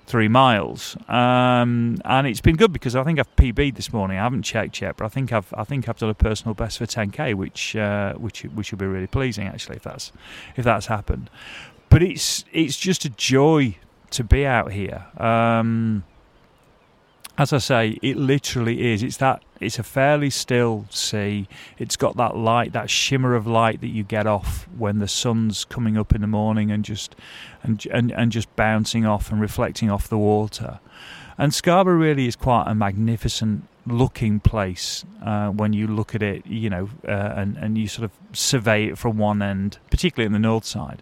three 0.06 0.28
miles, 0.28 0.98
um, 1.08 1.98
and 2.04 2.28
it's 2.28 2.42
been 2.42 2.58
good 2.58 2.74
because 2.74 2.94
I 2.94 3.04
think 3.06 3.20
I've 3.20 3.34
PB'd 3.38 3.76
this 3.76 3.94
morning. 3.94 4.18
I 4.18 4.24
haven't 4.24 4.44
checked 4.44 4.82
yet, 4.82 4.98
but 4.98 5.06
I 5.06 5.10
think 5.10 5.32
I've 5.32 5.54
I 5.56 5.64
think 5.64 5.88
I've 5.88 5.98
done 5.98 6.10
a 6.10 6.16
personal 6.16 6.56
best 6.56 6.80
for 6.80 6.88
10k, 6.88 7.36
which 7.36 7.76
uh, 7.76 8.14
which 8.16 8.42
which 8.46 8.72
will 8.72 8.80
be 8.80 8.88
really 8.88 9.08
pleasing 9.08 9.48
actually 9.48 9.76
if 9.76 9.84
that's 9.84 10.12
if 10.58 10.66
that's 10.66 10.88
happened 10.88 11.30
but 11.94 12.02
it's 12.02 12.44
it's 12.52 12.76
just 12.76 13.06
a 13.06 13.10
joy 13.10 13.78
to 14.10 14.24
be 14.24 14.48
out 14.48 14.72
here. 14.72 15.06
Um, 15.18 16.04
as 17.38 17.54
I 17.54 17.60
say, 17.60 18.00
it 18.02 18.18
literally 18.18 18.92
is. 18.92 19.04
It's 19.04 19.18
that. 19.18 19.44
It's 19.60 19.78
a 19.78 19.84
fairly 19.84 20.32
still 20.32 20.88
sea. 20.90 21.48
It's 21.78 21.96
got 21.96 22.18
that 22.18 22.36
light, 22.36 22.74
that 22.74 22.90
shimmer 22.90 23.36
of 23.36 23.46
light 23.46 23.80
that 23.82 23.90
you 23.90 24.02
get 24.02 24.26
off 24.26 24.68
when 24.76 24.98
the 24.98 25.08
sun's 25.08 25.66
coming 25.66 25.96
up 25.96 26.16
in 26.16 26.22
the 26.22 26.28
morning 26.28 26.72
and 26.72 26.84
just 26.84 27.16
and 27.62 27.86
and, 27.92 28.12
and 28.12 28.32
just 28.32 28.54
bouncing 28.56 29.06
off 29.06 29.32
and 29.32 29.40
reflecting 29.40 29.92
off 29.92 30.08
the 30.10 30.18
water. 30.18 30.80
And 31.38 31.54
Scarborough 31.54 31.98
really 31.98 32.26
is 32.26 32.36
quite 32.36 32.64
a 32.66 32.74
magnificent 32.74 33.68
looking 33.86 34.40
place 34.40 35.04
uh, 35.22 35.50
when 35.50 35.74
you 35.74 35.88
look 35.88 36.16
at 36.16 36.24
it, 36.24 36.46
you 36.46 36.70
know, 36.70 36.90
uh, 37.08 37.34
and 37.36 37.58
and 37.58 37.78
you 37.78 37.88
sort 37.88 38.06
of 38.06 38.12
survey 38.38 38.86
it 38.88 38.98
from 38.98 39.18
one 39.18 39.42
end, 39.42 39.78
particularly 39.90 40.25
in 40.25 40.34
the 40.34 40.40
north 40.40 40.66
side 40.66 41.02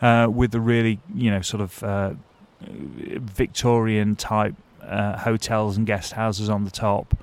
uh, 0.00 0.28
with 0.30 0.50
the 0.50 0.60
really, 0.60 1.00
you 1.14 1.30
know, 1.30 1.40
sort 1.40 1.60
of 1.60 1.82
uh, 1.82 2.14
Victorian 2.60 4.16
type 4.16 4.54
uh, 4.82 5.18
hotels 5.18 5.76
and 5.76 5.86
guest 5.86 6.12
houses 6.12 6.48
on 6.48 6.64
the 6.64 6.70
top. 6.70 7.16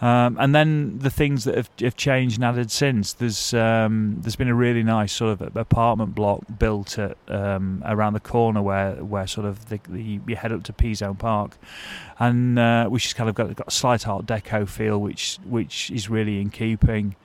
Um, 0.00 0.36
and 0.38 0.54
then 0.54 0.98
the 0.98 1.08
things 1.08 1.44
that 1.44 1.54
have, 1.56 1.70
have, 1.80 1.96
changed 1.96 2.36
and 2.36 2.44
added 2.44 2.70
since. 2.70 3.14
There's 3.14 3.54
um, 3.54 4.18
there's 4.20 4.36
been 4.36 4.48
a 4.48 4.54
really 4.54 4.82
nice 4.82 5.12
sort 5.12 5.40
of 5.40 5.56
apartment 5.56 6.14
block 6.14 6.44
built 6.58 6.98
at, 6.98 7.16
um, 7.28 7.82
around 7.86 8.12
the 8.12 8.20
corner 8.20 8.60
where 8.60 8.96
where 8.96 9.26
sort 9.26 9.46
of 9.46 9.70
the, 9.70 9.80
the, 9.88 10.20
you 10.26 10.36
head 10.36 10.52
up 10.52 10.64
to 10.64 10.72
Peasholm 10.74 11.18
Park, 11.18 11.56
and 12.18 12.58
uh, 12.58 12.86
which 12.88 13.04
has 13.04 13.14
kind 13.14 13.30
of 13.30 13.34
got, 13.34 13.54
got 13.56 13.68
a 13.68 13.70
slight 13.70 14.06
Art 14.06 14.26
Deco 14.26 14.68
feel, 14.68 14.98
which 14.98 15.38
which 15.44 15.90
is 15.90 16.10
really 16.10 16.42
in 16.42 16.50
keeping. 16.50 17.16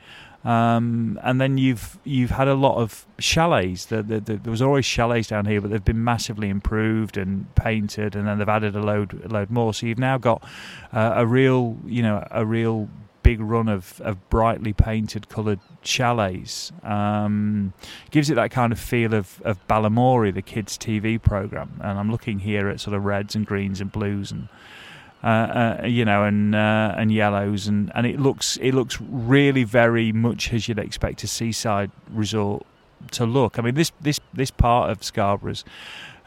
Um, 0.44 1.20
and 1.24 1.40
then 1.40 1.58
you've 1.58 2.00
you've 2.04 2.32
had 2.32 2.48
a 2.48 2.56
lot 2.56 2.78
of 2.78 3.06
chalets. 3.20 3.86
The, 3.86 4.02
the, 4.02 4.20
the, 4.20 4.36
there 4.38 4.52
was 4.52 4.62
always 4.62 4.86
chalets 4.86 5.28
down 5.28 5.46
here, 5.46 5.62
but 5.62 5.70
they've 5.70 5.86
been 5.86 6.04
massively 6.04 6.50
improved 6.50 7.16
and 7.16 7.54
painted, 7.56 8.16
and 8.16 8.28
then 8.28 8.40
they've 8.40 8.50
added 8.50 8.76
a 8.76 8.82
load 8.82 9.22
a 9.24 9.28
load 9.28 9.52
more. 9.52 9.74
So 9.74 9.86
you've 9.86 10.00
now 10.00 10.18
got 10.18 10.44
uh, 10.94 11.14
a 11.16 11.28
real 11.28 11.78
you 11.86 12.02
know 12.02 12.28
a 12.32 12.46
real 12.46 12.90
big 13.24 13.40
run 13.40 13.68
of, 13.68 14.02
of 14.02 14.30
brightly 14.30 14.74
painted 14.74 15.30
coloured 15.30 15.60
chalets. 15.82 16.72
Um, 16.84 17.74
gives 18.10 18.30
it 18.30 18.36
that 18.36 18.52
kind 18.52 18.74
of 18.74 18.80
feel 18.80 19.14
of, 19.14 19.42
of 19.44 19.66
Balamory, 19.68 20.34
the 20.34 20.42
kids' 20.42 20.78
TV 20.78 21.22
programme. 21.22 21.80
And 21.84 22.00
I'm 22.00 22.12
looking 22.12 22.40
here 22.40 22.68
at 22.70 22.80
sort 22.80 22.96
of 22.96 23.06
reds 23.06 23.36
and 23.36 23.46
greens 23.46 23.82
and 23.82 23.92
blues 23.92 24.32
and 24.32 24.50
uh, 25.24 25.28
uh, 25.82 25.86
you 25.86 26.04
know, 26.04 26.24
and 26.24 26.56
uh, 26.56 26.96
and 26.98 27.12
yellows, 27.12 27.68
and, 27.68 27.92
and 27.94 28.08
it 28.08 28.20
looks 28.20 28.58
it 28.58 28.74
looks 28.74 29.00
really 29.02 29.64
very 29.64 30.12
much 30.12 30.52
as 30.52 30.68
you'd 30.68 30.80
expect 30.80 31.24
a 31.24 31.28
seaside 31.28 31.92
resort 32.10 32.66
to 33.12 33.26
look. 33.26 33.60
I 33.60 33.62
mean, 33.62 33.76
this 33.76 33.92
this 34.02 34.20
this 34.34 34.50
part 34.50 34.90
of 34.90 35.04
Scarborough's 35.04 35.64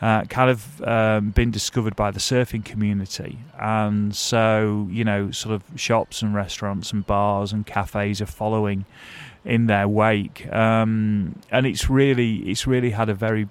uh, 0.00 0.22
kind 0.24 0.50
of 0.50 0.82
um, 0.82 1.30
been 1.30 1.50
discovered 1.50 1.96
by 1.96 2.10
the 2.10 2.20
surfing 2.20 2.64
community, 2.64 3.38
and 3.58 4.14
so 4.14 4.88
you 4.90 5.04
know, 5.04 5.30
sort 5.32 5.54
of 5.54 5.64
shops 5.74 6.22
and 6.22 6.34
restaurants 6.34 6.92
and 6.92 7.06
bars 7.06 7.52
and 7.52 7.66
cafes 7.66 8.20
are 8.20 8.26
following 8.26 8.84
in 9.44 9.66
their 9.66 9.88
wake, 9.88 10.46
um, 10.52 11.36
and 11.50 11.66
it's 11.66 11.90
really 11.90 12.36
it's 12.48 12.66
really 12.66 12.90
had 12.90 13.08
a 13.08 13.14
very 13.14 13.48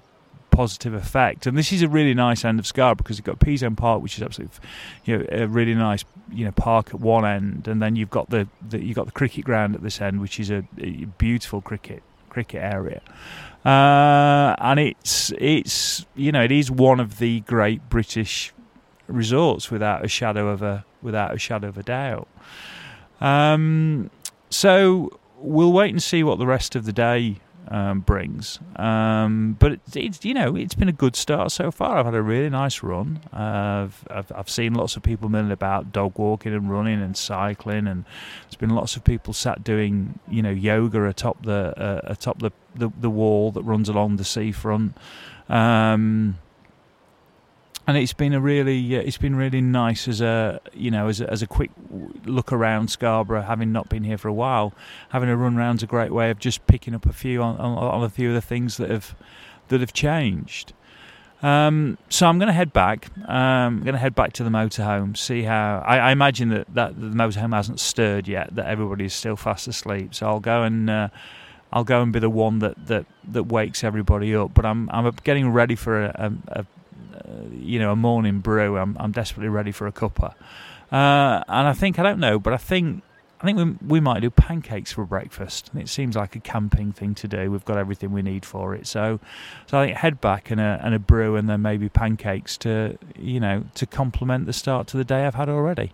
positive 0.54 0.94
effect. 0.94 1.46
And 1.46 1.56
this 1.58 1.72
is 1.72 1.82
a 1.82 1.88
really 1.88 2.14
nice 2.14 2.44
end 2.44 2.58
of 2.58 2.66
Scarborough 2.66 2.96
because 2.96 3.18
you've 3.18 3.26
got 3.26 3.38
Peasholm 3.38 3.76
Park, 3.76 4.02
which 4.02 4.16
is 4.16 4.22
absolutely, 4.22 4.56
you 5.04 5.18
know, 5.18 5.26
a 5.30 5.46
really 5.46 5.74
nice, 5.74 6.04
you 6.30 6.44
know, 6.44 6.52
park 6.52 6.88
at 6.94 7.00
one 7.00 7.24
end, 7.24 7.68
and 7.68 7.82
then 7.82 7.96
you've 7.96 8.10
got 8.10 8.30
the, 8.30 8.48
the 8.66 8.82
you've 8.82 8.96
got 8.96 9.06
the 9.06 9.12
cricket 9.12 9.44
ground 9.44 9.74
at 9.74 9.82
this 9.82 10.00
end, 10.00 10.20
which 10.20 10.38
is 10.38 10.50
a, 10.50 10.64
a 10.78 11.06
beautiful 11.18 11.60
cricket 11.60 12.02
cricket 12.28 12.62
area. 12.62 13.00
Uh, 13.64 14.54
and 14.58 14.78
it's 14.78 15.32
it's 15.38 16.04
you 16.14 16.30
know 16.30 16.42
it 16.42 16.52
is 16.52 16.70
one 16.70 17.00
of 17.00 17.18
the 17.18 17.40
great 17.40 17.88
British 17.88 18.52
resorts 19.06 19.70
without 19.70 20.04
a 20.04 20.08
shadow 20.08 20.48
of 20.48 20.62
a 20.62 20.84
without 21.02 21.34
a 21.34 21.38
shadow 21.38 21.68
of 21.68 21.78
a 21.78 21.82
doubt. 21.82 22.28
Um, 23.20 24.10
so 24.50 25.18
we'll 25.38 25.72
wait 25.72 25.90
and 25.90 26.02
see 26.02 26.22
what 26.22 26.38
the 26.38 26.46
rest 26.46 26.74
of 26.76 26.84
the 26.84 26.92
day 26.92 27.40
um, 27.68 28.00
brings. 28.00 28.58
Um, 28.76 29.56
but 29.58 29.72
it's, 29.72 29.96
it's, 29.96 30.24
you 30.24 30.34
know 30.34 30.56
it's 30.56 30.74
been 30.74 30.88
a 30.88 30.92
good 30.92 31.16
start 31.16 31.52
so 31.52 31.70
far. 31.70 31.98
I've 31.98 32.06
had 32.06 32.14
a 32.14 32.22
really 32.22 32.50
nice 32.50 32.82
run. 32.82 33.20
Uh, 33.32 33.84
I've, 33.84 34.06
I've, 34.10 34.32
I've 34.34 34.50
seen 34.50 34.74
lots 34.74 34.96
of 34.96 35.02
people 35.02 35.28
milling 35.28 35.52
about, 35.52 35.92
dog 35.92 36.18
walking 36.18 36.54
and 36.54 36.70
running 36.70 37.00
and 37.02 37.16
cycling, 37.16 37.86
and 37.86 38.04
there's 38.44 38.56
been 38.56 38.70
lots 38.70 38.96
of 38.96 39.04
people 39.04 39.32
sat 39.32 39.64
doing 39.64 40.18
you 40.28 40.42
know 40.42 40.50
yoga 40.50 41.06
atop 41.06 41.44
the 41.44 41.74
uh, 41.76 42.00
atop 42.04 42.40
the, 42.40 42.50
the, 42.74 42.90
the 43.00 43.10
wall 43.10 43.50
that 43.52 43.62
runs 43.62 43.88
along 43.88 44.16
the 44.16 44.24
seafront. 44.24 44.96
Um, 45.48 46.38
and 47.86 47.96
it's 47.96 48.12
been 48.12 48.32
a 48.32 48.40
really 48.40 48.96
uh, 48.96 49.00
it's 49.00 49.18
been 49.18 49.36
really 49.36 49.60
nice 49.60 50.08
as 50.08 50.20
a 50.20 50.60
you 50.72 50.90
know 50.90 51.08
as 51.08 51.20
a, 51.20 51.30
as 51.30 51.42
a 51.42 51.46
quick 51.46 51.70
look 52.24 52.52
around 52.52 52.88
Scarborough 52.88 53.42
having 53.42 53.72
not 53.72 53.88
been 53.88 54.04
here 54.04 54.18
for 54.18 54.28
a 54.28 54.32
while 54.32 54.72
having 55.10 55.28
a 55.28 55.36
run 55.36 55.56
around's 55.56 55.82
a 55.82 55.86
great 55.86 56.12
way 56.12 56.30
of 56.30 56.38
just 56.38 56.66
picking 56.66 56.94
up 56.94 57.06
a 57.06 57.12
few 57.12 57.42
on, 57.42 57.56
on, 57.58 57.76
on 57.76 58.02
a 58.02 58.08
few 58.08 58.28
of 58.28 58.34
the 58.34 58.40
things 58.40 58.76
that 58.78 58.90
have 58.90 59.14
that 59.68 59.80
have 59.80 59.92
changed 59.92 60.72
um, 61.42 61.98
so 62.08 62.26
I'm 62.26 62.38
going 62.38 62.46
to 62.46 62.54
head 62.54 62.72
back. 62.72 63.10
Um, 63.18 63.26
I'm 63.28 63.80
going 63.82 63.92
to 63.92 63.98
head 63.98 64.14
back 64.14 64.32
to 64.34 64.44
the 64.44 64.48
motorhome. 64.48 65.14
See 65.14 65.42
how 65.42 65.84
I, 65.86 65.98
I, 65.98 66.10
imagine 66.10 66.48
that, 66.48 66.72
that 66.72 66.98
the 66.98 67.08
motorhome 67.08 67.54
hasn't 67.54 67.80
stirred 67.80 68.26
yet. 68.26 68.54
That 68.54 68.64
everybody 68.64 69.04
is 69.04 69.12
still 69.12 69.36
fast 69.36 69.68
asleep. 69.68 70.14
So 70.14 70.26
I'll 70.26 70.40
go 70.40 70.62
and 70.62 70.88
uh, 70.88 71.08
I'll 71.70 71.84
go 71.84 72.00
and 72.00 72.14
be 72.14 72.18
the 72.18 72.30
one 72.30 72.60
that, 72.60 72.86
that, 72.86 73.04
that 73.28 73.42
wakes 73.42 73.84
everybody 73.84 74.34
up. 74.34 74.54
But 74.54 74.64
I'm 74.64 74.88
I'm 74.88 75.10
getting 75.22 75.50
ready 75.50 75.74
for 75.74 76.04
a, 76.04 76.32
a, 76.48 76.66
you 77.52 77.78
know 77.78 77.92
a 77.92 77.96
morning 77.96 78.40
brew. 78.40 78.78
I'm 78.78 78.96
I'm 78.98 79.12
desperately 79.12 79.48
ready 79.48 79.72
for 79.72 79.86
a 79.86 79.92
cuppa, 79.92 80.34
uh, 80.92 81.44
and 81.48 81.68
I 81.68 81.72
think 81.72 81.98
I 81.98 82.02
don't 82.02 82.20
know, 82.20 82.38
but 82.38 82.52
I 82.52 82.56
think 82.56 83.02
I 83.40 83.44
think 83.44 83.58
we 83.58 83.88
we 83.88 84.00
might 84.00 84.20
do 84.20 84.30
pancakes 84.30 84.92
for 84.92 85.04
breakfast. 85.04 85.70
It 85.74 85.88
seems 85.88 86.16
like 86.16 86.34
a 86.36 86.40
camping 86.40 86.92
thing 86.92 87.14
to 87.16 87.28
do. 87.28 87.50
We've 87.50 87.64
got 87.64 87.76
everything 87.76 88.12
we 88.12 88.22
need 88.22 88.44
for 88.44 88.74
it, 88.74 88.86
so 88.86 89.20
so 89.66 89.78
I 89.78 89.86
think 89.86 89.98
head 89.98 90.20
back 90.20 90.50
and 90.50 90.60
a 90.60 90.80
and 90.82 90.94
a 90.94 90.98
brew, 90.98 91.36
and 91.36 91.48
then 91.48 91.62
maybe 91.62 91.88
pancakes 91.88 92.56
to 92.58 92.98
you 93.18 93.40
know 93.40 93.64
to 93.74 93.86
complement 93.86 94.46
the 94.46 94.52
start 94.52 94.86
to 94.88 94.96
the 94.96 95.04
day 95.04 95.26
I've 95.26 95.34
had 95.34 95.48
already. 95.48 95.92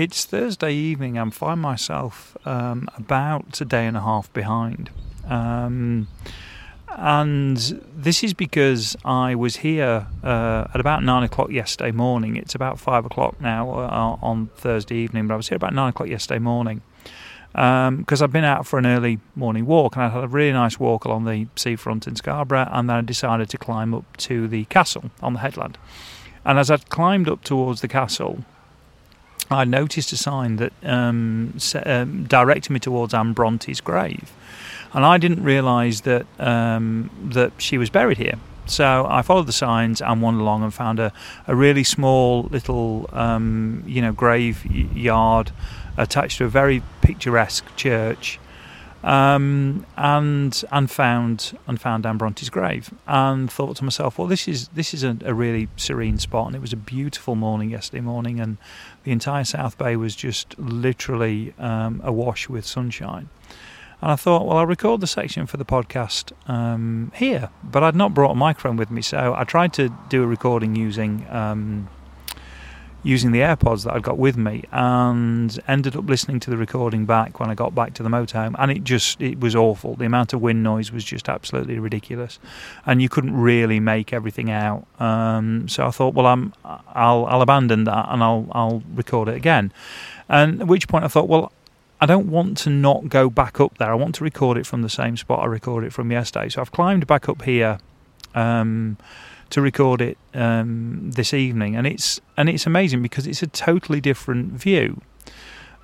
It's 0.00 0.24
Thursday 0.24 0.72
evening. 0.72 1.18
I 1.18 1.28
find 1.28 1.60
myself 1.60 2.34
um, 2.46 2.88
about 2.96 3.60
a 3.60 3.66
day 3.66 3.84
and 3.86 3.98
a 3.98 4.00
half 4.00 4.32
behind. 4.32 4.88
Um, 5.26 6.08
and 6.88 7.58
this 7.94 8.24
is 8.24 8.32
because 8.32 8.96
I 9.04 9.34
was 9.34 9.56
here 9.56 10.06
uh, 10.24 10.68
at 10.72 10.80
about 10.80 11.02
nine 11.02 11.22
o'clock 11.22 11.50
yesterday 11.50 11.90
morning. 11.90 12.36
It's 12.36 12.54
about 12.54 12.80
five 12.80 13.04
o'clock 13.04 13.38
now 13.42 13.70
uh, 13.70 14.16
on 14.22 14.46
Thursday 14.56 14.94
evening, 14.94 15.26
but 15.26 15.34
I 15.34 15.36
was 15.36 15.50
here 15.50 15.56
about 15.56 15.74
nine 15.74 15.90
o'clock 15.90 16.08
yesterday 16.08 16.38
morning 16.38 16.80
because 17.52 17.88
um, 17.88 18.24
I've 18.24 18.32
been 18.32 18.42
out 18.42 18.66
for 18.66 18.78
an 18.78 18.86
early 18.86 19.18
morning 19.36 19.66
walk 19.66 19.96
and 19.96 20.04
I 20.06 20.08
had 20.08 20.24
a 20.24 20.28
really 20.28 20.54
nice 20.54 20.80
walk 20.80 21.04
along 21.04 21.26
the 21.26 21.46
seafront 21.56 22.06
in 22.06 22.16
Scarborough, 22.16 22.70
and 22.72 22.88
then 22.88 22.96
I 22.96 23.00
decided 23.02 23.50
to 23.50 23.58
climb 23.58 23.92
up 23.92 24.16
to 24.16 24.48
the 24.48 24.64
castle 24.64 25.10
on 25.20 25.34
the 25.34 25.40
headland. 25.40 25.76
And 26.42 26.58
as 26.58 26.70
I 26.70 26.78
climbed 26.78 27.28
up 27.28 27.44
towards 27.44 27.82
the 27.82 27.88
castle, 27.88 28.46
I 29.50 29.64
noticed 29.64 30.12
a 30.12 30.16
sign 30.16 30.56
that 30.56 30.72
um, 30.84 31.56
um, 31.84 32.24
directed 32.24 32.70
me 32.70 32.78
towards 32.78 33.12
Anne 33.14 33.32
Bronte's 33.32 33.80
grave, 33.80 34.32
and 34.92 35.04
I 35.04 35.18
didn't 35.18 35.42
realise 35.42 36.02
that 36.02 36.26
um, 36.38 37.10
that 37.32 37.52
she 37.58 37.76
was 37.78 37.90
buried 37.90 38.18
here. 38.18 38.38
So 38.66 39.06
I 39.08 39.22
followed 39.22 39.46
the 39.46 39.52
signs 39.52 40.00
and 40.00 40.22
wandered 40.22 40.42
along 40.42 40.62
and 40.62 40.72
found 40.72 41.00
a, 41.00 41.12
a 41.48 41.56
really 41.56 41.82
small 41.82 42.42
little, 42.44 43.10
um, 43.12 43.82
you 43.84 44.00
know, 44.00 44.12
graveyard 44.12 45.50
attached 45.96 46.38
to 46.38 46.44
a 46.44 46.48
very 46.48 46.82
picturesque 47.02 47.64
church, 47.74 48.38
um, 49.02 49.86
and 49.96 50.62
and 50.70 50.90
found 50.90 51.56
and 51.66 51.80
found 51.80 52.04
Anne 52.04 52.18
Bronte's 52.18 52.50
grave, 52.50 52.92
and 53.06 53.50
thought 53.50 53.76
to 53.76 53.84
myself, 53.84 54.18
well, 54.18 54.28
this 54.28 54.46
is 54.46 54.68
this 54.68 54.92
is 54.92 55.02
a, 55.02 55.16
a, 55.24 55.32
really 55.32 55.68
serene 55.76 56.18
spot, 56.18 56.48
and 56.48 56.56
it 56.56 56.60
was 56.60 56.72
a 56.72 56.76
beautiful 56.76 57.34
morning 57.34 57.70
yesterday 57.70 58.02
morning, 58.02 58.40
and 58.40 58.58
the 59.04 59.12
entire 59.12 59.44
South 59.44 59.78
Bay 59.78 59.96
was 59.96 60.14
just 60.14 60.58
literally 60.58 61.54
um, 61.58 62.00
awash 62.04 62.48
with 62.48 62.66
sunshine. 62.66 63.28
And 64.02 64.12
I 64.12 64.16
thought, 64.16 64.46
well, 64.46 64.58
I'll 64.58 64.66
record 64.66 65.00
the 65.02 65.06
section 65.06 65.46
for 65.46 65.58
the 65.58 65.64
podcast 65.64 66.32
um, 66.48 67.12
here, 67.14 67.50
but 67.62 67.82
I'd 67.82 67.96
not 67.96 68.14
brought 68.14 68.32
a 68.32 68.34
microphone 68.34 68.76
with 68.76 68.90
me, 68.90 69.02
so 69.02 69.34
I 69.36 69.44
tried 69.44 69.72
to 69.74 69.90
do 70.08 70.22
a 70.22 70.26
recording 70.26 70.74
using 70.74 71.26
um, 71.30 71.88
using 73.02 73.32
the 73.32 73.40
AirPods 73.40 73.84
that 73.84 73.94
I'd 73.94 74.02
got 74.02 74.18
with 74.18 74.36
me 74.36 74.64
and 74.72 75.58
ended 75.66 75.96
up 75.96 76.06
listening 76.06 76.38
to 76.40 76.50
the 76.50 76.56
recording 76.56 77.06
back 77.06 77.40
when 77.40 77.50
I 77.50 77.54
got 77.54 77.74
back 77.74 77.94
to 77.94 78.02
the 78.02 78.08
motorhome 78.08 78.54
and 78.58 78.70
it 78.70 78.84
just 78.84 79.20
it 79.20 79.40
was 79.40 79.56
awful. 79.56 79.94
The 79.94 80.04
amount 80.04 80.32
of 80.32 80.42
wind 80.42 80.62
noise 80.62 80.92
was 80.92 81.04
just 81.04 81.28
absolutely 81.28 81.78
ridiculous. 81.78 82.38
And 82.84 83.00
you 83.00 83.08
couldn't 83.08 83.34
really 83.34 83.80
make 83.80 84.12
everything 84.12 84.50
out. 84.50 84.86
Um, 84.98 85.68
so 85.68 85.86
I 85.86 85.90
thought 85.90 86.14
well 86.14 86.26
I'm 86.26 86.52
I'll, 86.64 87.24
I'll 87.26 87.42
abandon 87.42 87.84
that 87.84 88.06
and 88.10 88.22
I'll 88.22 88.46
I'll 88.52 88.82
record 88.94 89.28
it 89.28 89.36
again. 89.36 89.72
And 90.28 90.60
at 90.60 90.66
which 90.66 90.86
point 90.88 91.04
I 91.04 91.08
thought 91.08 91.28
well 91.28 91.52
I 92.02 92.06
don't 92.06 92.28
want 92.28 92.56
to 92.58 92.70
not 92.70 93.08
go 93.08 93.30
back 93.30 93.60
up 93.60 93.78
there. 93.78 93.90
I 93.90 93.94
want 93.94 94.14
to 94.16 94.24
record 94.24 94.56
it 94.56 94.66
from 94.66 94.82
the 94.82 94.88
same 94.88 95.16
spot 95.16 95.40
I 95.40 95.46
recorded 95.46 95.88
it 95.88 95.92
from 95.92 96.10
yesterday. 96.10 96.48
So 96.48 96.60
I've 96.60 96.72
climbed 96.72 97.06
back 97.06 97.28
up 97.28 97.42
here 97.42 97.78
um, 98.34 98.96
to 99.50 99.60
record 99.60 100.00
it 100.00 100.18
um, 100.34 101.10
this 101.10 101.34
evening, 101.34 101.76
and 101.76 101.86
it's 101.86 102.20
and 102.36 102.48
it's 102.48 102.66
amazing 102.66 103.02
because 103.02 103.26
it's 103.26 103.42
a 103.42 103.46
totally 103.46 104.00
different 104.00 104.52
view. 104.52 105.00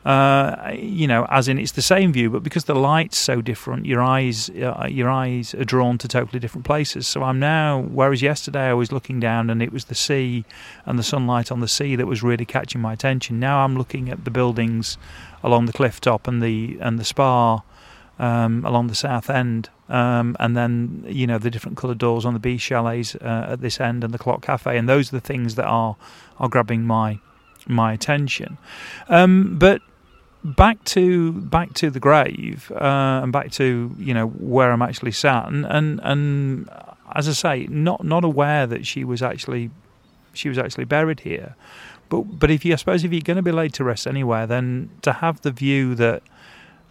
Uh, 0.04 0.70
you 0.76 1.08
know, 1.08 1.26
as 1.30 1.48
in 1.48 1.58
it's 1.58 1.72
the 1.72 1.82
same 1.82 2.12
view, 2.12 2.30
but 2.30 2.44
because 2.44 2.66
the 2.66 2.76
light's 2.76 3.18
so 3.18 3.42
different, 3.42 3.86
your 3.86 4.00
eyes 4.00 4.48
uh, 4.50 4.86
your 4.88 5.10
eyes 5.10 5.52
are 5.54 5.64
drawn 5.64 5.98
to 5.98 6.06
totally 6.06 6.38
different 6.38 6.64
places. 6.64 7.08
So 7.08 7.24
I'm 7.24 7.40
now, 7.40 7.80
whereas 7.80 8.22
yesterday 8.22 8.68
I 8.68 8.72
was 8.74 8.92
looking 8.92 9.18
down 9.18 9.50
and 9.50 9.60
it 9.60 9.72
was 9.72 9.86
the 9.86 9.96
sea 9.96 10.44
and 10.84 10.96
the 10.96 11.02
sunlight 11.02 11.50
on 11.50 11.58
the 11.58 11.66
sea 11.66 11.96
that 11.96 12.06
was 12.06 12.22
really 12.22 12.44
catching 12.44 12.80
my 12.80 12.92
attention. 12.92 13.40
Now 13.40 13.64
I'm 13.64 13.76
looking 13.76 14.08
at 14.08 14.24
the 14.24 14.30
buildings 14.30 14.96
along 15.42 15.66
the 15.66 15.72
cliff 15.72 16.00
top 16.00 16.28
and 16.28 16.40
the 16.40 16.78
and 16.80 17.00
the 17.00 17.04
spa 17.04 17.62
um, 18.18 18.64
along 18.64 18.86
the 18.86 18.94
south 18.94 19.28
end, 19.28 19.68
um, 19.88 20.36
and 20.40 20.56
then 20.56 21.04
you 21.08 21.26
know 21.26 21.38
the 21.38 21.50
different 21.50 21.76
coloured 21.76 21.98
doors 21.98 22.24
on 22.24 22.32
the 22.34 22.40
beach 22.40 22.60
chalets 22.60 23.14
uh, 23.16 23.46
at 23.50 23.60
this 23.60 23.80
end 23.80 24.04
and 24.04 24.12
the 24.14 24.18
clock 24.18 24.42
cafe, 24.42 24.78
and 24.78 24.88
those 24.88 25.12
are 25.12 25.16
the 25.16 25.26
things 25.26 25.54
that 25.56 25.66
are 25.66 25.96
are 26.38 26.48
grabbing 26.48 26.84
my 26.84 27.18
my 27.66 27.92
attention. 27.92 28.58
Um, 29.08 29.58
but 29.58 29.82
back 30.44 30.82
to 30.84 31.32
back 31.32 31.74
to 31.74 31.90
the 31.90 32.00
grave 32.00 32.70
uh, 32.72 33.20
and 33.22 33.32
back 33.32 33.50
to 33.52 33.94
you 33.98 34.14
know 34.14 34.28
where 34.28 34.72
I'm 34.72 34.82
actually 34.82 35.12
sat, 35.12 35.48
and, 35.48 35.66
and 35.66 36.00
and 36.02 36.70
as 37.14 37.28
I 37.28 37.32
say, 37.32 37.66
not 37.68 38.04
not 38.04 38.24
aware 38.24 38.66
that 38.66 38.86
she 38.86 39.04
was 39.04 39.22
actually 39.22 39.70
she 40.32 40.48
was 40.48 40.58
actually 40.58 40.84
buried 40.84 41.20
here. 41.20 41.56
But 42.08 42.22
but 42.38 42.50
if 42.50 42.64
you 42.64 42.72
I 42.72 42.76
suppose 42.76 43.04
if 43.04 43.12
you're 43.12 43.20
going 43.20 43.36
to 43.36 43.42
be 43.42 43.52
laid 43.52 43.74
to 43.74 43.84
rest 43.84 44.06
anywhere, 44.06 44.46
then 44.46 44.90
to 45.02 45.14
have 45.14 45.40
the 45.42 45.50
view 45.50 45.94
that 45.96 46.22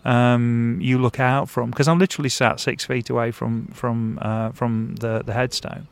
um, 0.06 0.78
you 0.82 0.98
look 0.98 1.20
out 1.20 1.50
from, 1.50 1.72
because 1.72 1.88
I'm 1.88 2.00
literally 2.00 2.30
sat 2.30 2.60
six 2.60 2.86
feet 2.86 3.10
away 3.10 3.32
from 3.32 3.68
from 3.68 4.20
uh, 4.22 4.52
from 4.52 4.96
the 4.96 5.24
the 5.26 5.34
headstone. 5.34 5.88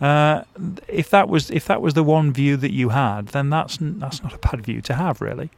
Uh, 0.00 0.42
if 0.88 1.08
that 1.10 1.28
was 1.28 1.50
if 1.50 1.64
that 1.66 1.80
was 1.80 1.94
the 1.94 2.02
one 2.02 2.32
view 2.32 2.56
that 2.56 2.72
you 2.72 2.90
had, 2.90 3.28
then 3.28 3.48
that's 3.50 3.78
that's 3.80 4.22
not 4.22 4.34
a 4.34 4.38
bad 4.38 4.64
view 4.64 4.80
to 4.82 4.94
have, 4.94 5.20
really. 5.20 5.50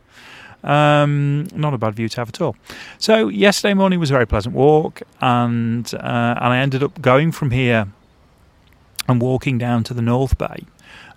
Um, 0.62 1.46
not 1.54 1.74
a 1.74 1.78
bad 1.78 1.94
view 1.94 2.08
to 2.08 2.20
have 2.20 2.28
at 2.28 2.40
all. 2.40 2.56
So 2.98 3.28
yesterday 3.28 3.74
morning 3.74 4.00
was 4.00 4.10
a 4.10 4.14
very 4.14 4.26
pleasant 4.26 4.54
walk, 4.54 5.02
and 5.20 5.92
uh, 5.94 6.34
and 6.40 6.52
I 6.52 6.58
ended 6.58 6.82
up 6.82 7.00
going 7.00 7.32
from 7.32 7.50
here 7.50 7.88
and 9.08 9.22
walking 9.22 9.58
down 9.58 9.84
to 9.84 9.94
the 9.94 10.02
North 10.02 10.36
Bay. 10.36 10.64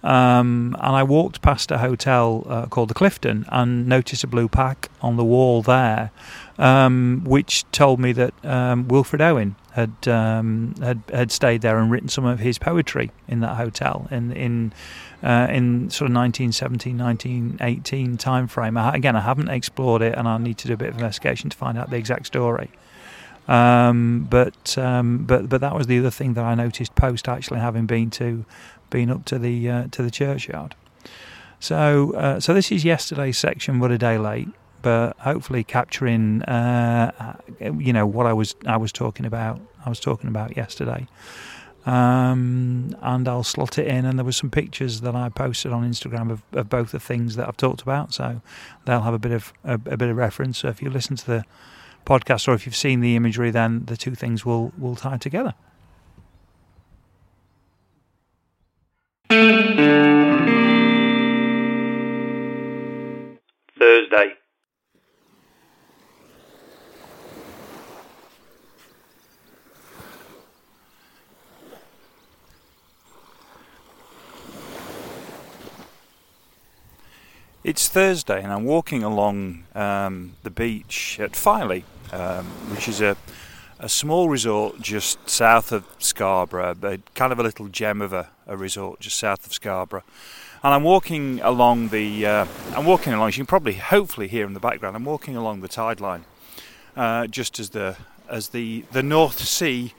Um, 0.01 0.77
and 0.79 0.95
I 0.95 1.03
walked 1.03 1.41
past 1.41 1.71
a 1.71 1.79
hotel 1.79 2.45
uh, 2.47 2.65
called 2.67 2.89
the 2.89 2.93
Clifton 2.93 3.45
and 3.49 3.87
noticed 3.87 4.23
a 4.23 4.27
blue 4.27 4.47
plaque 4.47 4.89
on 5.01 5.17
the 5.17 5.25
wall 5.25 5.61
there, 5.61 6.11
um, 6.57 7.23
which 7.25 7.69
told 7.71 7.99
me 7.99 8.13
that 8.13 8.33
um, 8.45 8.87
Wilfred 8.87 9.21
Owen 9.21 9.55
had, 9.73 10.07
um, 10.07 10.73
had 10.81 11.01
had 11.11 11.31
stayed 11.31 11.61
there 11.61 11.79
and 11.79 11.91
written 11.91 12.07
some 12.07 12.25
of 12.25 12.39
his 12.39 12.57
poetry 12.57 13.11
in 13.27 13.41
that 13.41 13.57
hotel 13.57 14.07
in 14.09 14.31
in 14.31 14.73
uh, 15.21 15.47
in 15.49 15.89
sort 15.89 16.09
of 16.09 16.15
1917, 16.15 16.97
1918 16.97 18.17
time 18.17 18.47
frame. 18.47 18.77
I, 18.77 18.95
again, 18.95 19.17
I 19.17 19.21
haven't 19.21 19.49
explored 19.49 20.01
it, 20.01 20.17
and 20.17 20.29
I 20.29 20.37
need 20.37 20.57
to 20.59 20.67
do 20.67 20.75
a 20.75 20.77
bit 20.77 20.89
of 20.89 20.95
investigation 20.95 21.49
to 21.49 21.57
find 21.57 21.77
out 21.77 21.89
the 21.89 21.97
exact 21.97 22.25
story. 22.27 22.69
Um, 23.49 24.27
but 24.29 24.77
um, 24.77 25.25
but 25.25 25.49
but 25.49 25.59
that 25.61 25.75
was 25.75 25.87
the 25.87 25.97
other 25.99 26.11
thing 26.11 26.35
that 26.35 26.45
I 26.45 26.55
noticed 26.55 26.95
post 26.95 27.27
actually 27.27 27.59
having 27.59 27.87
been 27.87 28.11
to 28.11 28.45
been 28.89 29.09
up 29.09 29.25
to 29.25 29.39
the 29.39 29.69
uh, 29.69 29.87
to 29.91 30.03
the 30.03 30.11
churchyard. 30.11 30.75
So 31.59 32.13
uh, 32.15 32.39
so 32.39 32.53
this 32.53 32.71
is 32.71 32.85
yesterday's 32.85 33.37
section, 33.37 33.79
but 33.79 33.91
a 33.91 33.97
day 33.97 34.17
late. 34.17 34.49
But 34.81 35.17
hopefully 35.19 35.65
capturing 35.65 36.41
uh, 36.43 37.37
you 37.59 37.91
know 37.91 38.05
what 38.05 38.25
I 38.25 38.33
was 38.33 38.55
I 38.65 38.77
was 38.77 38.91
talking 38.91 39.25
about 39.25 39.59
I 39.85 39.89
was 39.89 39.99
talking 39.99 40.29
about 40.29 40.55
yesterday. 40.55 41.07
Um, 41.85 42.95
and 43.01 43.27
I'll 43.27 43.43
slot 43.43 43.77
it 43.77 43.87
in. 43.87 44.05
And 44.05 44.19
there 44.19 44.25
were 44.25 44.31
some 44.31 44.51
pictures 44.51 45.01
that 45.01 45.15
I 45.15 45.29
posted 45.29 45.71
on 45.71 45.89
Instagram 45.89 46.29
of, 46.29 46.43
of 46.51 46.69
both 46.69 46.91
the 46.91 46.99
things 46.99 47.35
that 47.35 47.47
I've 47.47 47.57
talked 47.57 47.81
about, 47.81 48.13
so 48.13 48.41
they'll 48.85 49.01
have 49.01 49.13
a 49.13 49.19
bit 49.19 49.31
of 49.31 49.53
a, 49.63 49.73
a, 49.73 49.97
bit 49.97 50.09
of 50.09 50.17
reference. 50.17 50.59
So 50.59 50.67
if 50.67 50.81
you 50.81 50.89
listen 50.89 51.15
to 51.15 51.25
the 51.25 51.45
podcast 52.05 52.47
or 52.47 52.53
if 52.53 52.65
you've 52.65 52.75
seen 52.75 52.99
the 52.99 53.15
imagery, 53.15 53.49
then 53.49 53.85
the 53.85 53.97
two 53.97 54.13
things 54.13 54.45
will 54.45 54.71
will 54.77 54.95
tie 54.95 55.17
together. 55.17 55.53
It's 77.69 77.87
Thursday, 77.87 78.41
and 78.41 78.51
I'm 78.51 78.63
walking 78.63 79.03
along 79.03 79.65
um, 79.75 80.33
the 80.41 80.49
beach 80.49 81.19
at 81.19 81.35
Filey, 81.35 81.85
um, 82.11 82.45
which 82.71 82.87
is 82.87 82.99
a, 82.99 83.15
a 83.77 83.87
small 83.87 84.27
resort 84.27 84.81
just 84.81 85.29
south 85.29 85.71
of 85.71 85.85
Scarborough, 85.99 86.73
kind 87.13 87.31
of 87.31 87.37
a 87.37 87.43
little 87.43 87.67
gem 87.67 88.01
of 88.01 88.11
a, 88.11 88.29
a 88.47 88.57
resort 88.57 89.01
just 89.01 89.19
south 89.19 89.45
of 89.45 89.53
Scarborough. 89.53 90.01
And 90.63 90.73
I'm 90.73 90.81
walking 90.81 91.41
along 91.41 91.89
the, 91.89 92.25
uh, 92.25 92.47
I'm 92.75 92.85
walking 92.85 93.13
along. 93.13 93.27
You 93.27 93.33
can 93.33 93.45
probably, 93.45 93.75
hopefully, 93.75 94.27
hear 94.27 94.47
in 94.47 94.55
the 94.55 94.59
background. 94.59 94.95
I'm 94.95 95.05
walking 95.05 95.35
along 95.35 95.61
the 95.61 95.67
tide 95.67 96.01
line, 96.01 96.25
uh, 96.97 97.27
just 97.27 97.59
as 97.59 97.69
the 97.69 97.97
as 98.27 98.49
the 98.49 98.83
the 98.93 99.03
North 99.03 99.47
Sea, 99.47 99.93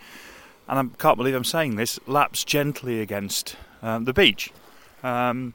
and 0.66 0.76
I 0.76 0.96
can't 0.98 1.16
believe 1.16 1.36
I'm 1.36 1.44
saying 1.44 1.76
this, 1.76 2.00
laps 2.08 2.42
gently 2.42 3.00
against 3.00 3.54
um, 3.80 4.06
the 4.06 4.12
beach. 4.12 4.50
Um, 5.04 5.54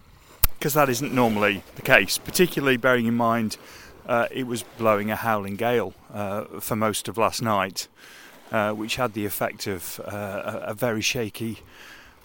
because 0.65 0.73
that 0.73 0.89
isn't 0.89 1.13
normally 1.13 1.61
the 1.75 1.81
case, 1.83 2.17
particularly 2.17 2.75
bearing 2.75 3.05
in 3.05 3.13
mind 3.13 3.55
uh, 4.07 4.25
it 4.31 4.47
was 4.47 4.63
blowing 4.79 5.11
a 5.11 5.15
howling 5.15 5.55
gale 5.55 5.93
uh, 6.11 6.45
for 6.59 6.75
most 6.75 7.07
of 7.07 7.19
last 7.19 7.39
night, 7.39 7.87
uh, 8.51 8.71
which 8.71 8.95
had 8.95 9.13
the 9.13 9.27
effect 9.27 9.67
of 9.67 10.01
uh, 10.07 10.61
a, 10.65 10.71
a, 10.71 10.73
very 10.73 11.01
shaky 11.01 11.59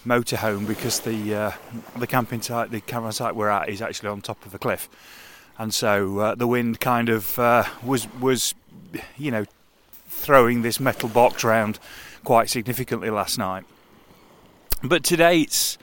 motorhome 0.07 0.66
because 0.66 1.00
the 1.00 1.35
uh, 1.35 1.53
the 1.98 2.07
camping 2.07 2.40
site, 2.40 2.70
the 2.70 2.81
caravan 2.81 3.12
site 3.12 3.37
we're 3.37 3.50
at, 3.50 3.68
is 3.68 3.83
actually 3.83 4.09
on 4.09 4.22
top 4.22 4.46
of 4.46 4.55
a 4.55 4.59
cliff, 4.59 4.88
and 5.59 5.74
so 5.74 6.20
uh, 6.20 6.35
the 6.35 6.46
wind 6.46 6.81
kind 6.81 7.11
of 7.11 7.37
was 7.85 8.09
was 8.22 8.55
you 9.18 9.31
know 9.31 9.44
throwing 10.09 10.62
this 10.62 10.81
metal 10.81 11.11
box 11.11 11.44
around 11.44 11.79
quite 12.24 12.48
significantly 12.48 13.11
last 13.11 13.37
night. 13.37 13.64
But 14.83 15.05
today 15.05 15.42
it's 15.42 15.76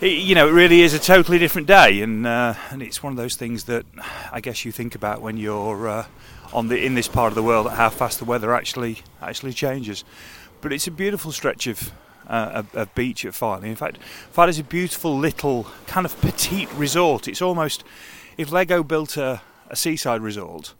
it, 0.00 0.18
you 0.18 0.34
know, 0.34 0.48
it 0.48 0.52
really 0.52 0.82
is 0.82 0.94
a 0.94 0.98
totally 0.98 1.38
different 1.38 1.66
day, 1.66 2.02
and 2.02 2.26
uh, 2.26 2.54
and 2.70 2.82
it's 2.82 3.02
one 3.02 3.12
of 3.12 3.16
those 3.16 3.36
things 3.36 3.64
that 3.64 3.86
I 4.32 4.40
guess 4.40 4.64
you 4.64 4.72
think 4.72 4.94
about 4.94 5.22
when 5.22 5.36
you're 5.36 5.88
uh, 5.88 6.06
on 6.52 6.68
the 6.68 6.84
in 6.84 6.94
this 6.94 7.08
part 7.08 7.30
of 7.30 7.34
the 7.34 7.42
world, 7.42 7.70
how 7.70 7.90
fast 7.90 8.18
the 8.18 8.24
weather 8.24 8.54
actually 8.54 8.98
actually 9.22 9.52
changes. 9.52 10.04
But 10.60 10.72
it's 10.72 10.86
a 10.86 10.90
beautiful 10.90 11.32
stretch 11.32 11.66
of 11.66 11.92
uh, 12.26 12.62
of, 12.74 12.94
beach 12.94 13.24
at 13.24 13.34
Filey. 13.34 13.68
In 13.68 13.76
fact, 13.76 13.98
Filey 14.30 14.50
is 14.50 14.58
a 14.58 14.64
beautiful 14.64 15.16
little 15.16 15.66
kind 15.86 16.06
of 16.06 16.18
petite 16.20 16.72
resort. 16.72 17.28
It's 17.28 17.42
almost 17.42 17.84
if 18.36 18.50
Lego 18.50 18.82
built 18.82 19.16
a, 19.16 19.42
a 19.68 19.76
seaside 19.76 20.20
resort 20.20 20.74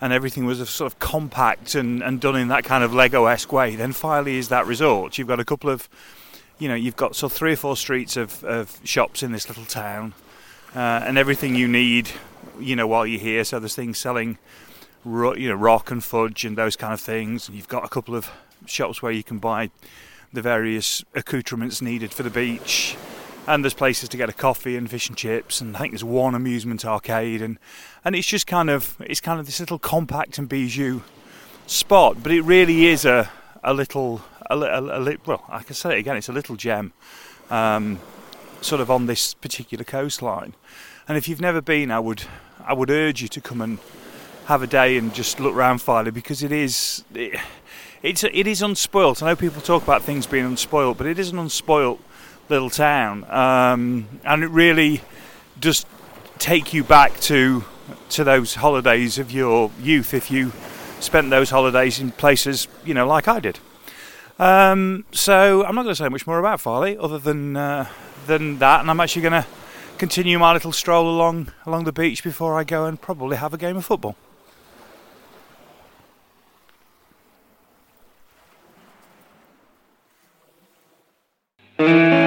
and 0.00 0.12
everything 0.12 0.44
was 0.44 0.68
sort 0.68 0.92
of 0.92 0.98
compact 0.98 1.74
and, 1.74 2.02
and 2.02 2.20
done 2.20 2.36
in 2.36 2.48
that 2.48 2.64
kind 2.64 2.84
of 2.84 2.92
Lego-esque 2.92 3.50
way, 3.50 3.76
then 3.76 3.92
Filey 3.92 4.36
is 4.36 4.48
that 4.48 4.66
resort. 4.66 5.16
You've 5.16 5.28
got 5.28 5.40
a 5.40 5.44
couple 5.44 5.70
of 5.70 5.88
you 6.58 6.68
know, 6.68 6.74
you've 6.74 6.96
got 6.96 7.14
so 7.14 7.28
three 7.28 7.52
or 7.52 7.56
four 7.56 7.76
streets 7.76 8.16
of, 8.16 8.42
of 8.44 8.78
shops 8.84 9.22
in 9.22 9.32
this 9.32 9.48
little 9.48 9.64
town, 9.64 10.14
uh, 10.74 11.02
and 11.04 11.18
everything 11.18 11.54
you 11.54 11.68
need, 11.68 12.10
you 12.58 12.76
know, 12.76 12.86
while 12.86 13.06
you're 13.06 13.20
here. 13.20 13.44
So 13.44 13.58
there's 13.58 13.74
things 13.74 13.98
selling, 13.98 14.38
ro- 15.04 15.34
you 15.34 15.48
know, 15.48 15.54
rock 15.54 15.90
and 15.90 16.02
fudge 16.02 16.44
and 16.44 16.56
those 16.56 16.76
kind 16.76 16.92
of 16.92 17.00
things. 17.00 17.50
You've 17.52 17.68
got 17.68 17.84
a 17.84 17.88
couple 17.88 18.14
of 18.14 18.30
shops 18.64 19.02
where 19.02 19.12
you 19.12 19.22
can 19.22 19.38
buy 19.38 19.70
the 20.32 20.42
various 20.42 21.04
accoutrements 21.14 21.80
needed 21.82 22.12
for 22.12 22.22
the 22.22 22.30
beach. 22.30 22.96
And 23.46 23.62
there's 23.62 23.74
places 23.74 24.08
to 24.08 24.16
get 24.16 24.28
a 24.28 24.32
coffee 24.32 24.76
and 24.76 24.90
fish 24.90 25.08
and 25.08 25.16
chips, 25.16 25.60
and 25.60 25.76
I 25.76 25.80
think 25.80 25.92
there's 25.92 26.02
one 26.02 26.34
amusement 26.34 26.84
arcade, 26.84 27.40
and 27.42 27.58
and 28.04 28.16
it's 28.16 28.26
just 28.26 28.48
kind 28.48 28.68
of 28.68 28.96
it's 28.98 29.20
kind 29.20 29.38
of 29.38 29.46
this 29.46 29.60
little 29.60 29.78
compact 29.78 30.36
and 30.36 30.48
bijou 30.48 31.02
spot, 31.68 32.24
but 32.24 32.32
it 32.32 32.40
really 32.42 32.86
is 32.86 33.04
a 33.04 33.30
a 33.62 33.72
little 33.72 34.22
a, 34.50 34.58
a, 34.58 35.02
a, 35.02 35.16
well, 35.26 35.44
I 35.48 35.62
can 35.62 35.74
say 35.74 35.96
it 35.96 35.98
again. 35.98 36.16
It's 36.16 36.28
a 36.28 36.32
little 36.32 36.56
gem, 36.56 36.92
um, 37.50 38.00
sort 38.60 38.80
of 38.80 38.90
on 38.90 39.06
this 39.06 39.34
particular 39.34 39.84
coastline. 39.84 40.54
And 41.08 41.16
if 41.16 41.28
you've 41.28 41.40
never 41.40 41.60
been, 41.60 41.90
I 41.90 42.00
would 42.00 42.24
I 42.64 42.72
would 42.72 42.90
urge 42.90 43.22
you 43.22 43.28
to 43.28 43.40
come 43.40 43.60
and 43.60 43.78
have 44.46 44.62
a 44.62 44.66
day 44.66 44.96
and 44.96 45.14
just 45.14 45.40
look 45.40 45.54
around 45.54 45.78
Filey 45.78 46.10
because 46.10 46.42
it 46.42 46.52
is 46.52 47.04
it, 47.14 47.40
it's 48.02 48.24
it 48.24 48.46
is 48.46 48.62
unspoilt. 48.62 49.22
I 49.22 49.26
know 49.26 49.36
people 49.36 49.62
talk 49.62 49.82
about 49.82 50.02
things 50.02 50.26
being 50.26 50.44
unspoilt, 50.44 50.98
but 50.98 51.06
it 51.06 51.18
is 51.18 51.30
an 51.30 51.38
unspoilt 51.38 51.98
little 52.48 52.70
town, 52.70 53.24
um, 53.30 54.08
and 54.24 54.42
it 54.42 54.48
really 54.48 55.02
does 55.58 55.84
take 56.38 56.72
you 56.72 56.84
back 56.84 57.18
to 57.20 57.64
to 58.10 58.24
those 58.24 58.56
holidays 58.56 59.18
of 59.18 59.30
your 59.30 59.70
youth 59.80 60.12
if 60.12 60.30
you 60.30 60.52
spent 61.00 61.30
those 61.30 61.50
holidays 61.50 62.00
in 62.00 62.10
places 62.10 62.68
you 62.84 62.94
know 62.94 63.06
like 63.06 63.28
I 63.28 63.40
did. 63.40 63.58
Um, 64.38 65.04
so 65.12 65.64
I'm 65.64 65.74
not 65.74 65.82
going 65.82 65.94
to 65.94 66.02
say 66.02 66.08
much 66.08 66.26
more 66.26 66.38
about 66.38 66.60
Filey 66.60 66.96
other 66.98 67.18
than 67.18 67.56
uh, 67.56 67.88
than 68.26 68.58
that, 68.58 68.80
and 68.80 68.90
I'm 68.90 69.00
actually 69.00 69.22
going 69.22 69.42
to 69.42 69.46
continue 69.98 70.38
my 70.38 70.52
little 70.52 70.72
stroll 70.72 71.08
along 71.08 71.52
along 71.64 71.84
the 71.84 71.92
beach 71.92 72.22
before 72.22 72.58
I 72.58 72.64
go 72.64 72.84
and 72.84 73.00
probably 73.00 73.36
have 73.38 73.54
a 73.54 73.58
game 73.58 73.76
of 73.76 73.84
football. 73.84 74.16
Friday. 81.76 82.25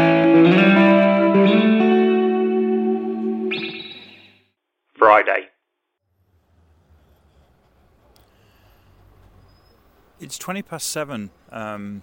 It's 10.22 10.38
20 10.38 10.64
past 10.64 10.90
seven 10.90 11.30
um, 11.50 12.02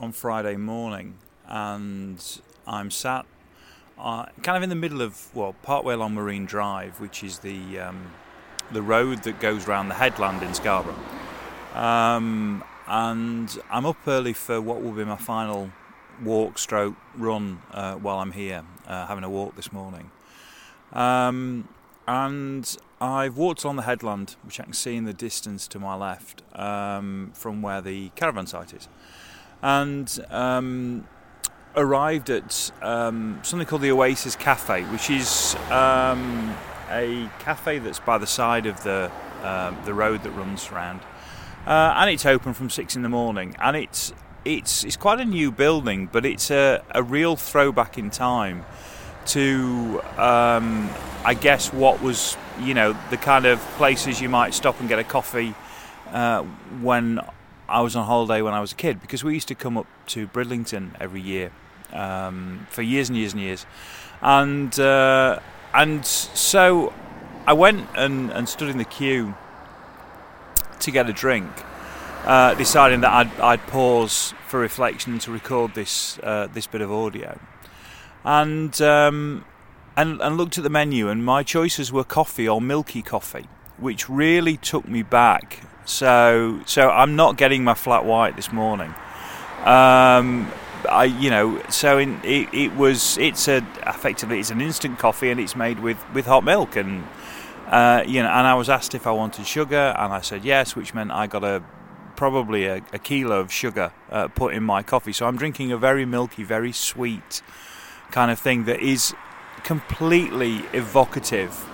on 0.00 0.12
Friday 0.12 0.56
morning, 0.56 1.18
and 1.46 2.40
I'm 2.66 2.90
sat 2.90 3.26
uh, 3.98 4.24
kind 4.42 4.56
of 4.56 4.62
in 4.62 4.70
the 4.70 4.74
middle 4.74 5.02
of, 5.02 5.28
well, 5.34 5.54
partway 5.62 5.92
along 5.92 6.14
Marine 6.14 6.46
Drive, 6.46 6.98
which 6.98 7.22
is 7.22 7.40
the 7.40 7.78
um, 7.78 8.10
the 8.70 8.80
road 8.80 9.24
that 9.24 9.38
goes 9.38 9.68
around 9.68 9.90
the 9.90 9.94
headland 9.96 10.42
in 10.42 10.54
Scarborough. 10.54 10.96
Um, 11.74 12.64
and 12.86 13.54
I'm 13.70 13.84
up 13.84 13.98
early 14.06 14.32
for 14.32 14.58
what 14.58 14.80
will 14.80 14.92
be 14.92 15.04
my 15.04 15.16
final 15.16 15.70
walk 16.24 16.56
stroke 16.56 16.94
run 17.18 17.60
uh, 17.70 17.96
while 17.96 18.18
I'm 18.20 18.32
here, 18.32 18.64
uh, 18.86 19.06
having 19.06 19.24
a 19.24 19.30
walk 19.30 19.56
this 19.56 19.70
morning. 19.74 20.10
Um, 20.94 21.68
and 22.06 22.76
I've 23.00 23.36
walked 23.36 23.64
on 23.64 23.76
the 23.76 23.82
headland, 23.82 24.36
which 24.42 24.60
I 24.60 24.64
can 24.64 24.72
see 24.72 24.96
in 24.96 25.04
the 25.04 25.12
distance 25.12 25.66
to 25.68 25.78
my 25.78 25.94
left 25.94 26.42
um, 26.54 27.32
from 27.34 27.62
where 27.62 27.80
the 27.80 28.10
caravan 28.10 28.46
site 28.46 28.72
is, 28.72 28.88
and 29.62 30.24
um, 30.30 31.06
arrived 31.76 32.30
at 32.30 32.70
um, 32.82 33.40
something 33.42 33.66
called 33.66 33.82
the 33.82 33.92
Oasis 33.92 34.36
Cafe, 34.36 34.82
which 34.84 35.10
is 35.10 35.56
um, 35.70 36.54
a 36.90 37.28
cafe 37.38 37.78
that's 37.78 38.00
by 38.00 38.18
the 38.18 38.26
side 38.26 38.66
of 38.66 38.82
the 38.82 39.10
uh, 39.42 39.74
the 39.84 39.94
road 39.94 40.22
that 40.22 40.30
runs 40.30 40.70
around, 40.70 41.00
uh, 41.66 41.94
and 41.96 42.10
it's 42.10 42.26
open 42.26 42.54
from 42.54 42.70
six 42.70 42.94
in 42.94 43.02
the 43.02 43.08
morning, 43.08 43.56
and 43.60 43.76
it's 43.76 44.12
it's 44.44 44.84
it's 44.84 44.96
quite 44.96 45.20
a 45.20 45.24
new 45.24 45.50
building, 45.50 46.08
but 46.10 46.24
it's 46.24 46.50
a, 46.50 46.82
a 46.90 47.02
real 47.02 47.36
throwback 47.36 47.98
in 47.98 48.10
time 48.10 48.64
to 49.26 50.02
um, 50.16 50.90
I 51.24 51.34
guess 51.34 51.72
what 51.72 52.02
was 52.02 52.36
you 52.60 52.74
know 52.74 52.96
the 53.10 53.16
kind 53.16 53.46
of 53.46 53.60
places 53.76 54.20
you 54.20 54.28
might 54.28 54.54
stop 54.54 54.80
and 54.80 54.88
get 54.88 54.98
a 54.98 55.04
coffee 55.04 55.54
uh, 56.10 56.42
when 56.80 57.20
I 57.68 57.80
was 57.80 57.96
on 57.96 58.06
holiday 58.06 58.42
when 58.42 58.54
I 58.54 58.60
was 58.60 58.72
a 58.72 58.76
kid 58.76 59.00
because 59.00 59.24
we 59.24 59.34
used 59.34 59.48
to 59.48 59.54
come 59.54 59.78
up 59.78 59.86
to 60.08 60.26
Bridlington 60.26 60.96
every 61.00 61.20
year 61.20 61.50
um, 61.92 62.66
for 62.70 62.82
years 62.82 63.08
and 63.08 63.18
years 63.18 63.32
and 63.32 63.42
years, 63.42 63.66
and 64.20 64.78
uh, 64.78 65.38
and 65.74 66.04
so 66.04 66.92
I 67.46 67.54
went 67.54 67.88
and, 67.96 68.30
and 68.30 68.48
stood 68.48 68.68
in 68.68 68.78
the 68.78 68.84
queue 68.84 69.34
to 70.80 70.90
get 70.90 71.08
a 71.08 71.12
drink, 71.12 71.50
uh, 72.24 72.54
deciding 72.54 73.00
that 73.00 73.12
I'd, 73.12 73.40
I'd 73.40 73.66
pause 73.66 74.34
for 74.48 74.60
reflection 74.60 75.18
to 75.20 75.32
record 75.32 75.74
this 75.74 76.18
uh, 76.22 76.48
this 76.52 76.66
bit 76.66 76.80
of 76.80 76.92
audio, 76.92 77.38
and 78.24 78.80
um, 78.80 79.44
and 79.96 80.20
and 80.20 80.36
looked 80.36 80.58
at 80.58 80.64
the 80.64 80.70
menu, 80.70 81.08
and 81.08 81.24
my 81.24 81.42
choices 81.42 81.92
were 81.92 82.04
coffee 82.04 82.48
or 82.48 82.60
milky 82.60 83.02
coffee, 83.02 83.46
which 83.78 84.08
really 84.08 84.56
took 84.56 84.88
me 84.88 85.02
back. 85.02 85.60
So 85.84 86.60
so 86.66 86.90
I'm 86.90 87.16
not 87.16 87.36
getting 87.36 87.64
my 87.64 87.74
flat 87.74 88.04
white 88.04 88.36
this 88.36 88.52
morning. 88.52 88.94
Um, 89.64 90.50
I, 90.88 91.04
you 91.04 91.30
know, 91.30 91.62
so 91.68 91.98
in, 91.98 92.20
it, 92.24 92.52
it 92.52 92.76
was. 92.76 93.16
It's 93.18 93.48
a 93.48 93.66
effectively 93.86 94.40
it's 94.40 94.50
an 94.50 94.60
instant 94.60 94.98
coffee, 94.98 95.30
and 95.30 95.40
it's 95.40 95.54
made 95.54 95.80
with, 95.80 95.98
with 96.12 96.26
hot 96.26 96.44
milk, 96.44 96.76
and 96.76 97.06
uh, 97.68 98.02
you 98.06 98.22
know. 98.22 98.28
And 98.28 98.46
I 98.46 98.54
was 98.54 98.68
asked 98.68 98.94
if 98.94 99.06
I 99.06 99.12
wanted 99.12 99.46
sugar, 99.46 99.94
and 99.96 100.12
I 100.12 100.20
said 100.20 100.44
yes, 100.44 100.74
which 100.74 100.94
meant 100.94 101.12
I 101.12 101.26
got 101.26 101.44
a 101.44 101.62
probably 102.16 102.66
a, 102.66 102.76
a 102.92 102.98
kilo 102.98 103.40
of 103.40 103.52
sugar 103.52 103.92
uh, 104.10 104.28
put 104.28 104.54
in 104.54 104.62
my 104.62 104.82
coffee. 104.82 105.12
So 105.12 105.26
I'm 105.26 105.36
drinking 105.36 105.72
a 105.72 105.78
very 105.78 106.04
milky, 106.04 106.44
very 106.44 106.72
sweet 106.72 107.42
kind 108.12 108.30
of 108.30 108.38
thing 108.38 108.64
that 108.64 108.80
is 108.80 109.14
completely 109.64 110.58
evocative 110.72 111.68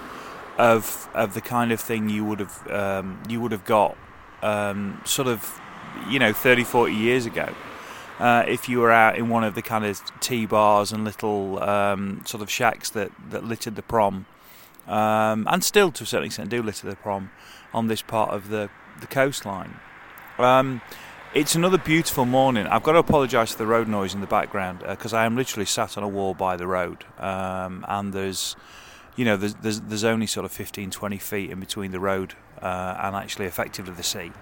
of 0.56 1.08
of 1.14 1.34
the 1.34 1.40
kind 1.40 1.70
of 1.72 1.80
thing 1.80 2.08
you 2.08 2.24
would 2.24 2.40
have 2.40 2.70
um, 2.70 3.22
you 3.28 3.40
would 3.40 3.52
have 3.52 3.64
got 3.64 3.96
um, 4.42 5.00
sort 5.04 5.28
of 5.28 5.60
you 6.08 6.18
know 6.18 6.32
30 6.32 6.64
40 6.64 6.94
years 6.94 7.26
ago 7.26 7.52
uh, 8.18 8.44
if 8.48 8.68
you 8.68 8.80
were 8.80 8.90
out 8.90 9.16
in 9.16 9.28
one 9.28 9.44
of 9.44 9.54
the 9.54 9.62
kind 9.62 9.84
of 9.84 10.00
tea 10.20 10.44
bars 10.44 10.92
and 10.92 11.04
little 11.04 11.62
um, 11.62 12.22
sort 12.24 12.42
of 12.42 12.50
shacks 12.50 12.90
that, 12.90 13.12
that 13.30 13.44
littered 13.44 13.76
the 13.76 13.82
prom, 13.82 14.26
um, 14.86 15.46
and 15.48 15.62
still 15.62 15.92
to 15.92 16.02
a 16.02 16.06
certain 16.06 16.26
extent 16.26 16.50
do 16.50 16.62
litter 16.62 16.88
the 16.88 16.96
prom 16.96 17.30
on 17.72 17.86
this 17.86 18.02
part 18.02 18.30
of 18.30 18.48
the, 18.48 18.68
the 19.00 19.06
coastline. 19.06 19.76
It's 21.34 21.54
another 21.54 21.76
beautiful 21.76 22.24
morning. 22.24 22.66
I've 22.66 22.82
got 22.82 22.92
to 22.92 22.98
apologise 23.00 23.52
for 23.52 23.58
the 23.58 23.66
road 23.66 23.86
noise 23.86 24.14
in 24.14 24.22
the 24.22 24.26
background 24.26 24.82
because 24.88 25.12
uh, 25.12 25.18
I 25.18 25.26
am 25.26 25.36
literally 25.36 25.66
sat 25.66 25.98
on 25.98 26.02
a 26.02 26.08
wall 26.08 26.32
by 26.32 26.56
the 26.56 26.66
road, 26.66 27.04
um, 27.18 27.84
and 27.86 28.14
there's, 28.14 28.56
you 29.14 29.26
know, 29.26 29.36
there's, 29.36 29.54
there's, 29.56 29.82
there's 29.82 30.04
only 30.04 30.26
sort 30.26 30.46
of 30.46 30.52
15, 30.52 30.90
20 30.90 31.18
feet 31.18 31.50
in 31.50 31.60
between 31.60 31.92
the 31.92 32.00
road 32.00 32.32
uh, 32.62 32.96
and 33.02 33.14
actually 33.14 33.44
effectively 33.44 33.92
the 33.92 34.02
sea. 34.02 34.32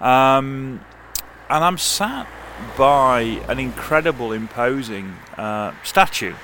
Um, 0.00 0.80
and 1.48 1.64
I'm 1.64 1.78
sat 1.78 2.26
by 2.76 3.20
an 3.48 3.60
incredible, 3.60 4.32
imposing 4.32 5.14
uh, 5.36 5.72
statue, 5.84 6.34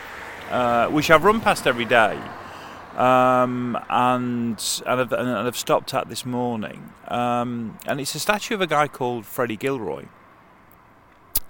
uh, 0.50 0.86
which 0.86 1.10
I've 1.10 1.24
run 1.24 1.40
past 1.40 1.66
every 1.66 1.84
day, 1.84 2.16
um, 2.96 3.78
and 3.88 4.82
and 4.86 5.00
I've, 5.00 5.12
and 5.12 5.30
I've, 5.30 5.56
stopped 5.56 5.94
at 5.94 6.08
this 6.08 6.24
morning. 6.24 6.92
Um, 7.08 7.78
and 7.86 8.00
it's 8.00 8.14
a 8.14 8.20
statue 8.20 8.54
of 8.54 8.60
a 8.60 8.66
guy 8.66 8.88
called 8.88 9.26
Freddie 9.26 9.56
Gilroy, 9.56 10.06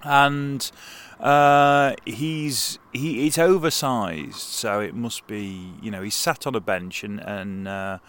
and 0.03 0.71
uh, 1.19 1.93
he's 2.05 2.79
he 2.93 3.27
it's 3.27 3.37
oversized, 3.37 4.35
so 4.35 4.79
it 4.79 4.95
must 4.95 5.27
be 5.27 5.73
you 5.81 5.91
know 5.91 6.01
he's 6.01 6.15
sat 6.15 6.47
on 6.47 6.55
a 6.55 6.59
bench 6.59 7.03
and 7.03 7.19
and 7.19 7.67
uh, 7.67 7.99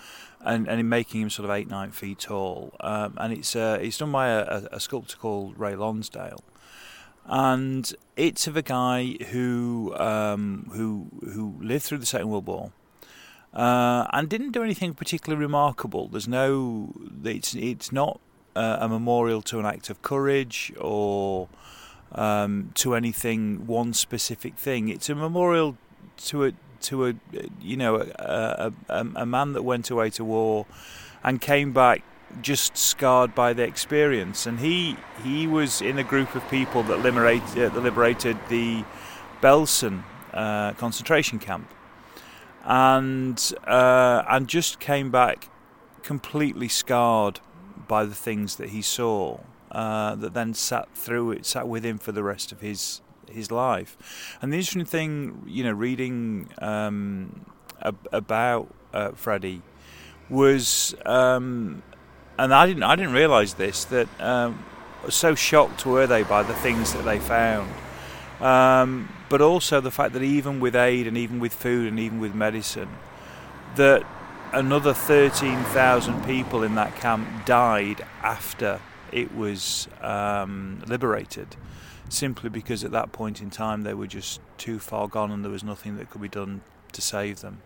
and, 0.41 0.69
and 0.69 0.89
making 0.89 1.21
him 1.21 1.31
sort 1.31 1.45
of 1.49 1.55
eight 1.55 1.69
nine 1.69 1.91
feet 1.91 2.21
tall. 2.21 2.75
Um, 2.81 3.15
and 3.19 3.33
it's 3.33 3.55
uh, 3.55 3.79
it's 3.81 3.99
done 3.99 4.13
by 4.13 4.29
a, 4.29 4.63
a, 4.73 4.81
sculptor 4.81 5.17
called 5.17 5.59
Ray 5.59 5.77
Lonsdale, 5.77 6.43
and 7.27 7.93
it's 8.17 8.47
of 8.47 8.57
a 8.57 8.63
guy 8.63 9.17
who 9.31 9.95
um, 9.99 10.71
who 10.73 11.09
who 11.33 11.57
lived 11.61 11.85
through 11.85 11.99
the 11.99 12.07
Second 12.07 12.31
World 12.31 12.47
War. 12.47 12.73
Uh, 13.57 14.07
and 14.13 14.29
didn't 14.29 14.53
do 14.53 14.63
anything 14.63 14.93
particularly 14.93 15.41
remarkable. 15.41 16.09
There's 16.09 16.29
no, 16.29 16.93
it's 17.25 17.55
it's 17.55 17.91
not 17.91 18.21
uh, 18.55 18.77
a 18.81 18.89
memorial 18.89 19.41
to 19.43 19.59
an 19.59 19.65
act 19.65 19.89
of 19.89 20.03
courage 20.03 20.75
or 20.79 21.49
um, 22.13 22.73
to 22.75 22.95
anything 22.95 23.67
one 23.67 23.95
specific 23.95 24.57
thing. 24.57 24.91
It's 24.91 25.09
a 25.09 25.15
memorial 25.15 25.79
to 26.27 26.45
a 26.45 26.53
to 26.83 27.07
a 27.07 27.15
you 27.63 27.79
know 27.79 27.97
a, 28.19 28.73
a, 28.91 29.07
a 29.17 29.25
man 29.25 29.55
that 29.55 29.63
went 29.63 29.91
away 29.91 30.11
to 30.11 30.25
war 30.25 30.67
and 31.25 31.41
came 31.41 31.73
back 31.73 32.03
just 32.43 32.77
scarred 32.77 33.35
by 33.35 33.53
the 33.53 33.63
experience. 33.63 34.47
And 34.47 34.61
he 34.61 34.97
he 35.25 35.47
was 35.47 35.81
in 35.81 35.99
a 35.99 36.05
group 36.05 36.35
of 36.35 36.49
people 36.51 36.83
that 36.85 37.01
liberated 37.01 37.59
uh, 37.59 37.69
that 37.71 37.81
liberated 37.83 38.37
the 38.49 38.85
Belsen 39.41 40.03
uh, 40.33 40.73
concentration 40.75 41.39
camp, 41.39 41.69
and 42.67 43.53
uh, 43.67 44.25
and 44.29 44.49
just 44.49 44.81
came 44.81 45.11
back 45.11 45.49
completely 46.03 46.69
scarred 46.69 47.41
by 47.89 48.05
the 48.05 48.15
things 48.15 48.57
that 48.57 48.71
he 48.71 48.83
saw. 48.83 49.39
Uh, 49.71 50.15
that 50.15 50.33
then 50.33 50.55
sat 50.55 50.89
through 50.95 51.33
it, 51.33 51.45
sat 51.45 51.69
with 51.69 51.85
him 51.85 51.99
for 51.99 52.13
the 52.13 52.23
rest 52.23 52.53
of 52.53 52.61
his 52.61 53.03
his 53.31 53.51
life. 53.51 54.37
And 54.41 54.53
the 54.53 54.57
interesting 54.57 54.85
thing, 54.85 55.43
you 55.47 55.65
know, 55.65 55.73
reading 55.73 56.49
um, 56.59 57.45
ab- 57.83 58.09
about 58.13 58.73
uh, 58.95 59.11
Freddie 59.11 59.63
was, 60.31 60.95
um, 61.05 61.83
and 62.39 62.55
I 62.55 62.67
didn't 62.67 62.85
I 62.85 62.97
didn't 62.97 63.13
realise 63.13 63.55
this 63.55 63.85
that 63.87 64.09
um, 64.21 64.65
so 65.09 65.35
shocked 65.35 65.85
were 65.85 66.07
they 66.07 66.23
by 66.23 66.43
the 66.43 66.55
things 66.55 66.93
that 66.95 67.05
they 67.05 67.19
found. 67.19 67.71
Um, 68.41 69.09
but 69.29 69.41
also 69.41 69.81
the 69.81 69.91
fact 69.91 70.13
that 70.13 70.23
even 70.23 70.61
with 70.61 70.77
aid 70.77 71.07
and 71.07 71.17
even 71.17 71.41
with 71.41 71.53
food 71.53 71.89
and 71.89 71.99
even 71.99 72.21
with 72.21 72.35
medicine, 72.35 72.89
that 73.77 74.05
another 74.53 74.95
13,000 74.95 76.25
people 76.25 76.63
in 76.63 76.75
that 76.77 76.95
camp 76.97 77.27
died 77.45 78.05
after 78.23 78.81
it 79.13 79.35
was 79.35 79.89
um, 80.01 80.83
liberated 80.87 81.57
simply 82.09 82.49
because 82.49 82.85
at 82.85 82.93
that 82.93 83.13
point 83.13 83.41
in 83.41 83.51
time 83.51 83.83
they 83.83 83.95
were 83.95 84.07
just 84.07 84.41
too 84.59 84.79
far 84.79 85.09
gone 85.09 85.31
and 85.31 85.45
there 85.45 85.51
was 85.51 85.65
nothing 85.65 85.97
that 85.97 86.11
could 86.11 86.23
be 86.23 86.29
done 86.29 86.61
to 86.93 87.01
save 87.01 87.41
them. 87.41 87.61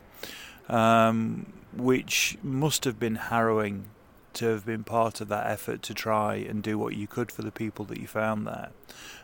Um, 0.68 1.52
which 1.76 2.38
must 2.42 2.84
have 2.84 2.98
been 2.98 3.16
harrowing 3.16 3.86
to 4.32 4.46
have 4.46 4.64
been 4.64 4.84
part 4.84 5.20
of 5.20 5.28
that 5.28 5.46
effort 5.46 5.82
to 5.82 5.94
try 5.94 6.36
and 6.36 6.62
do 6.62 6.78
what 6.78 6.94
you 6.94 7.06
could 7.06 7.32
for 7.32 7.42
the 7.42 7.50
people 7.50 7.84
that 7.86 7.98
you 7.98 8.06
found 8.06 8.46
there. 8.46 8.70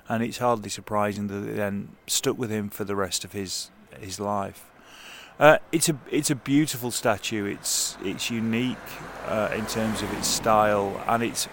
And 0.09 0.23
it's 0.23 0.39
hardly 0.39 0.71
surprising 0.71 1.27
that 1.29 1.49
it 1.49 1.57
then 1.57 1.97
stuck 2.07 2.39
with 2.39 2.51
him 2.51 2.71
for 2.71 2.85
the 2.85 2.97
rest 2.97 3.25
of 3.25 3.33
his 3.33 3.71
his 3.99 4.21
life. 4.21 4.65
Uh, 5.39 5.59
it's 5.73 5.89
a 5.89 5.99
it's 6.11 6.31
a 6.31 6.37
beautiful 6.37 6.91
statue. 6.91 7.45
It's 7.45 7.97
it's 8.03 8.31
unique 8.31 8.77
uh, 9.27 9.51
in 9.55 9.67
terms 9.67 10.03
of 10.03 10.13
its 10.13 10.29
style, 10.29 11.03
and 11.07 11.23
it's 11.23 11.49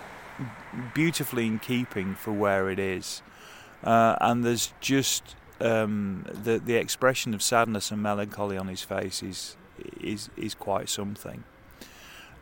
beautifully 0.94 1.48
in 1.48 1.60
keeping 1.60 2.16
for 2.16 2.32
where 2.32 2.70
it 2.70 2.80
is 2.80 3.22
uh, 3.84 4.16
and 4.22 4.44
there's 4.44 4.74
just 4.80 5.36
um, 5.60 6.26
the 6.44 6.60
the 6.60 6.76
expression 6.76 7.34
of 7.34 7.42
sadness 7.42 7.92
and 7.92 8.02
melancholy 8.02 8.58
on 8.58 8.68
his 8.68 8.82
face 8.82 9.22
is 9.22 9.58
is 10.00 10.30
is 10.38 10.56
quite 10.56 10.90
something. 10.90 11.44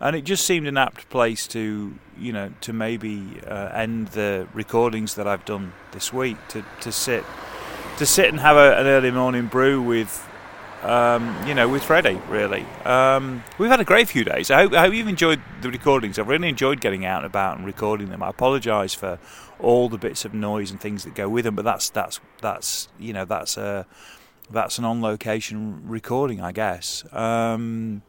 And 0.01 0.15
it 0.15 0.23
just 0.23 0.45
seemed 0.45 0.67
an 0.67 0.77
apt 0.77 1.09
place 1.09 1.47
to, 1.47 1.93
you 2.19 2.33
know, 2.33 2.51
to 2.61 2.73
maybe 2.73 3.39
uh, 3.47 3.69
end 3.73 4.09
the 4.09 4.47
recordings 4.53 5.15
that 5.15 5.27
I've 5.27 5.45
done 5.45 5.71
this 5.93 6.11
week. 6.11 6.37
To, 6.49 6.65
to 6.81 6.91
sit, 6.91 7.23
to 7.97 8.05
sit 8.05 8.27
and 8.27 8.39
have 8.39 8.57
a, 8.57 8.77
an 8.77 8.87
early 8.87 9.11
morning 9.11 9.45
brew 9.45 9.81
with 9.81 10.27
um, 10.83 11.35
you 11.47 11.53
know, 11.53 11.69
with 11.69 11.83
Freddie. 11.83 12.19
Really, 12.27 12.65
um, 12.85 13.43
we've 13.57 13.69
had 13.69 13.79
a 13.79 13.85
great 13.85 14.09
few 14.09 14.23
days. 14.23 14.49
I 14.49 14.63
hope, 14.63 14.73
I 14.73 14.81
hope, 14.81 14.93
you've 14.93 15.07
enjoyed 15.07 15.41
the 15.61 15.69
recordings. 15.69 16.17
I've 16.17 16.27
really 16.27 16.49
enjoyed 16.49 16.81
getting 16.81 17.05
out 17.05 17.17
and 17.17 17.27
about 17.27 17.57
and 17.57 17.65
recording 17.65 18.09
them. 18.09 18.23
I 18.23 18.29
apologise 18.29 18.93
for 18.93 19.19
all 19.59 19.89
the 19.89 19.97
bits 19.97 20.25
of 20.25 20.33
noise 20.33 20.71
and 20.71 20.79
things 20.79 21.03
that 21.03 21.13
go 21.13 21.29
with 21.29 21.45
them, 21.45 21.55
but 21.55 21.65
that's 21.65 21.89
that's 21.89 22.19
that's 22.41 22.87
you 22.99 23.13
know 23.13 23.25
that's 23.25 23.57
a 23.57 23.85
that's 24.49 24.77
an 24.77 24.85
on-location 24.85 25.83
recording, 25.87 26.41
I 26.41 26.51
guess. 26.51 27.05
Um, 27.13 28.01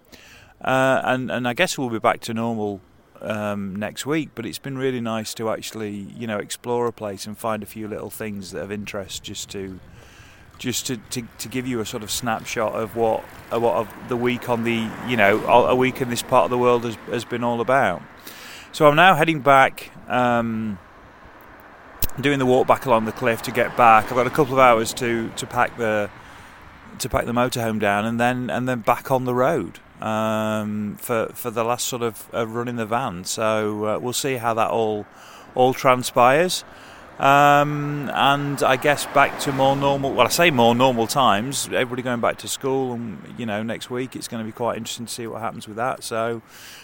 uh, 0.62 1.00
and 1.04 1.30
and 1.30 1.48
I 1.48 1.54
guess 1.54 1.76
we'll 1.76 1.90
be 1.90 1.98
back 1.98 2.20
to 2.22 2.34
normal 2.34 2.80
um, 3.20 3.76
next 3.76 4.06
week. 4.06 4.30
But 4.34 4.46
it's 4.46 4.58
been 4.58 4.78
really 4.78 5.00
nice 5.00 5.34
to 5.34 5.50
actually, 5.50 5.90
you 6.16 6.26
know, 6.26 6.38
explore 6.38 6.86
a 6.86 6.92
place 6.92 7.26
and 7.26 7.36
find 7.36 7.62
a 7.62 7.66
few 7.66 7.88
little 7.88 8.10
things 8.10 8.52
that 8.52 8.62
of 8.62 8.72
interest, 8.72 9.22
just 9.22 9.50
to 9.50 9.80
just 10.58 10.86
to, 10.86 10.96
to, 11.10 11.22
to 11.38 11.48
give 11.48 11.66
you 11.66 11.80
a 11.80 11.86
sort 11.86 12.04
of 12.04 12.10
snapshot 12.10 12.74
of 12.74 12.94
what 12.94 13.24
of 13.50 13.62
what 13.62 13.74
of 13.74 13.88
the 14.08 14.16
week 14.16 14.48
on 14.48 14.64
the 14.64 14.88
you 15.08 15.16
know 15.16 15.44
a 15.46 15.74
week 15.74 16.00
in 16.00 16.08
this 16.08 16.22
part 16.22 16.44
of 16.44 16.50
the 16.50 16.58
world 16.58 16.84
has, 16.84 16.96
has 17.06 17.24
been 17.24 17.42
all 17.42 17.60
about. 17.60 18.02
So 18.70 18.86
I'm 18.86 18.96
now 18.96 19.14
heading 19.14 19.40
back. 19.40 19.90
Um, 20.08 20.78
doing 22.20 22.38
the 22.38 22.46
walk 22.46 22.66
back 22.66 22.84
along 22.84 23.06
the 23.06 23.12
cliff 23.12 23.40
to 23.42 23.50
get 23.50 23.74
back. 23.76 24.04
I've 24.04 24.16
got 24.16 24.26
a 24.26 24.30
couple 24.30 24.52
of 24.52 24.58
hours 24.58 24.92
to, 24.94 25.30
to 25.30 25.46
pack 25.46 25.76
the 25.78 26.10
to 26.98 27.08
pack 27.08 27.24
the 27.24 27.32
motorhome 27.32 27.80
down 27.80 28.04
and 28.04 28.20
then 28.20 28.50
and 28.50 28.68
then 28.68 28.80
back 28.80 29.10
on 29.10 29.24
the 29.24 29.34
road 29.34 29.80
um, 30.02 30.96
for 31.00 31.28
for 31.32 31.50
the 31.50 31.64
last 31.64 31.86
sort 31.86 32.02
of 32.02 32.28
uh, 32.34 32.46
run 32.46 32.68
in 32.68 32.76
the 32.76 32.86
van. 32.86 33.24
So 33.24 33.86
uh, 33.86 33.98
we'll 33.98 34.12
see 34.12 34.36
how 34.36 34.52
that 34.54 34.70
all 34.70 35.06
all 35.54 35.72
transpires. 35.72 36.64
Um, 37.18 38.10
and 38.12 38.62
I 38.64 38.76
guess 38.76 39.06
back 39.06 39.38
to 39.40 39.52
more 39.52 39.76
normal. 39.76 40.12
Well, 40.12 40.26
I 40.26 40.30
say 40.30 40.50
more 40.50 40.74
normal 40.74 41.06
times. 41.06 41.66
Everybody 41.66 42.02
going 42.02 42.20
back 42.20 42.38
to 42.38 42.48
school, 42.48 42.94
and 42.94 43.22
you 43.38 43.46
know, 43.46 43.62
next 43.62 43.90
week 43.90 44.16
it's 44.16 44.26
going 44.26 44.42
to 44.42 44.46
be 44.46 44.52
quite 44.52 44.76
interesting 44.76 45.06
to 45.06 45.12
see 45.12 45.26
what 45.28 45.40
happens 45.40 45.68
with 45.68 45.76
that. 45.76 46.02
So 46.02 46.42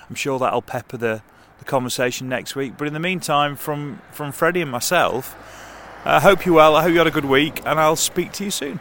I'm 0.09 0.15
sure 0.15 0.39
that'll 0.39 0.63
pepper 0.63 0.97
the, 0.97 1.23
the 1.59 1.65
conversation 1.65 2.29
next 2.29 2.55
week. 2.55 2.75
But 2.79 2.87
in 2.87 2.95
the 2.95 3.01
meantime, 3.01 3.57
from 3.57 4.01
from 4.13 4.31
Freddie 4.31 4.61
and 4.61 4.71
myself, 4.71 5.35
I 6.05 6.21
hope 6.21 6.47
you're 6.47 6.55
well. 6.55 6.77
I 6.77 6.83
hope 6.83 6.93
you 6.93 6.99
had 6.99 7.09
a 7.09 7.11
good 7.11 7.25
week, 7.25 7.61
and 7.67 7.81
I'll 7.81 7.97
speak 7.97 8.31
to 8.33 8.45
you 8.45 8.53
soon. 8.53 8.81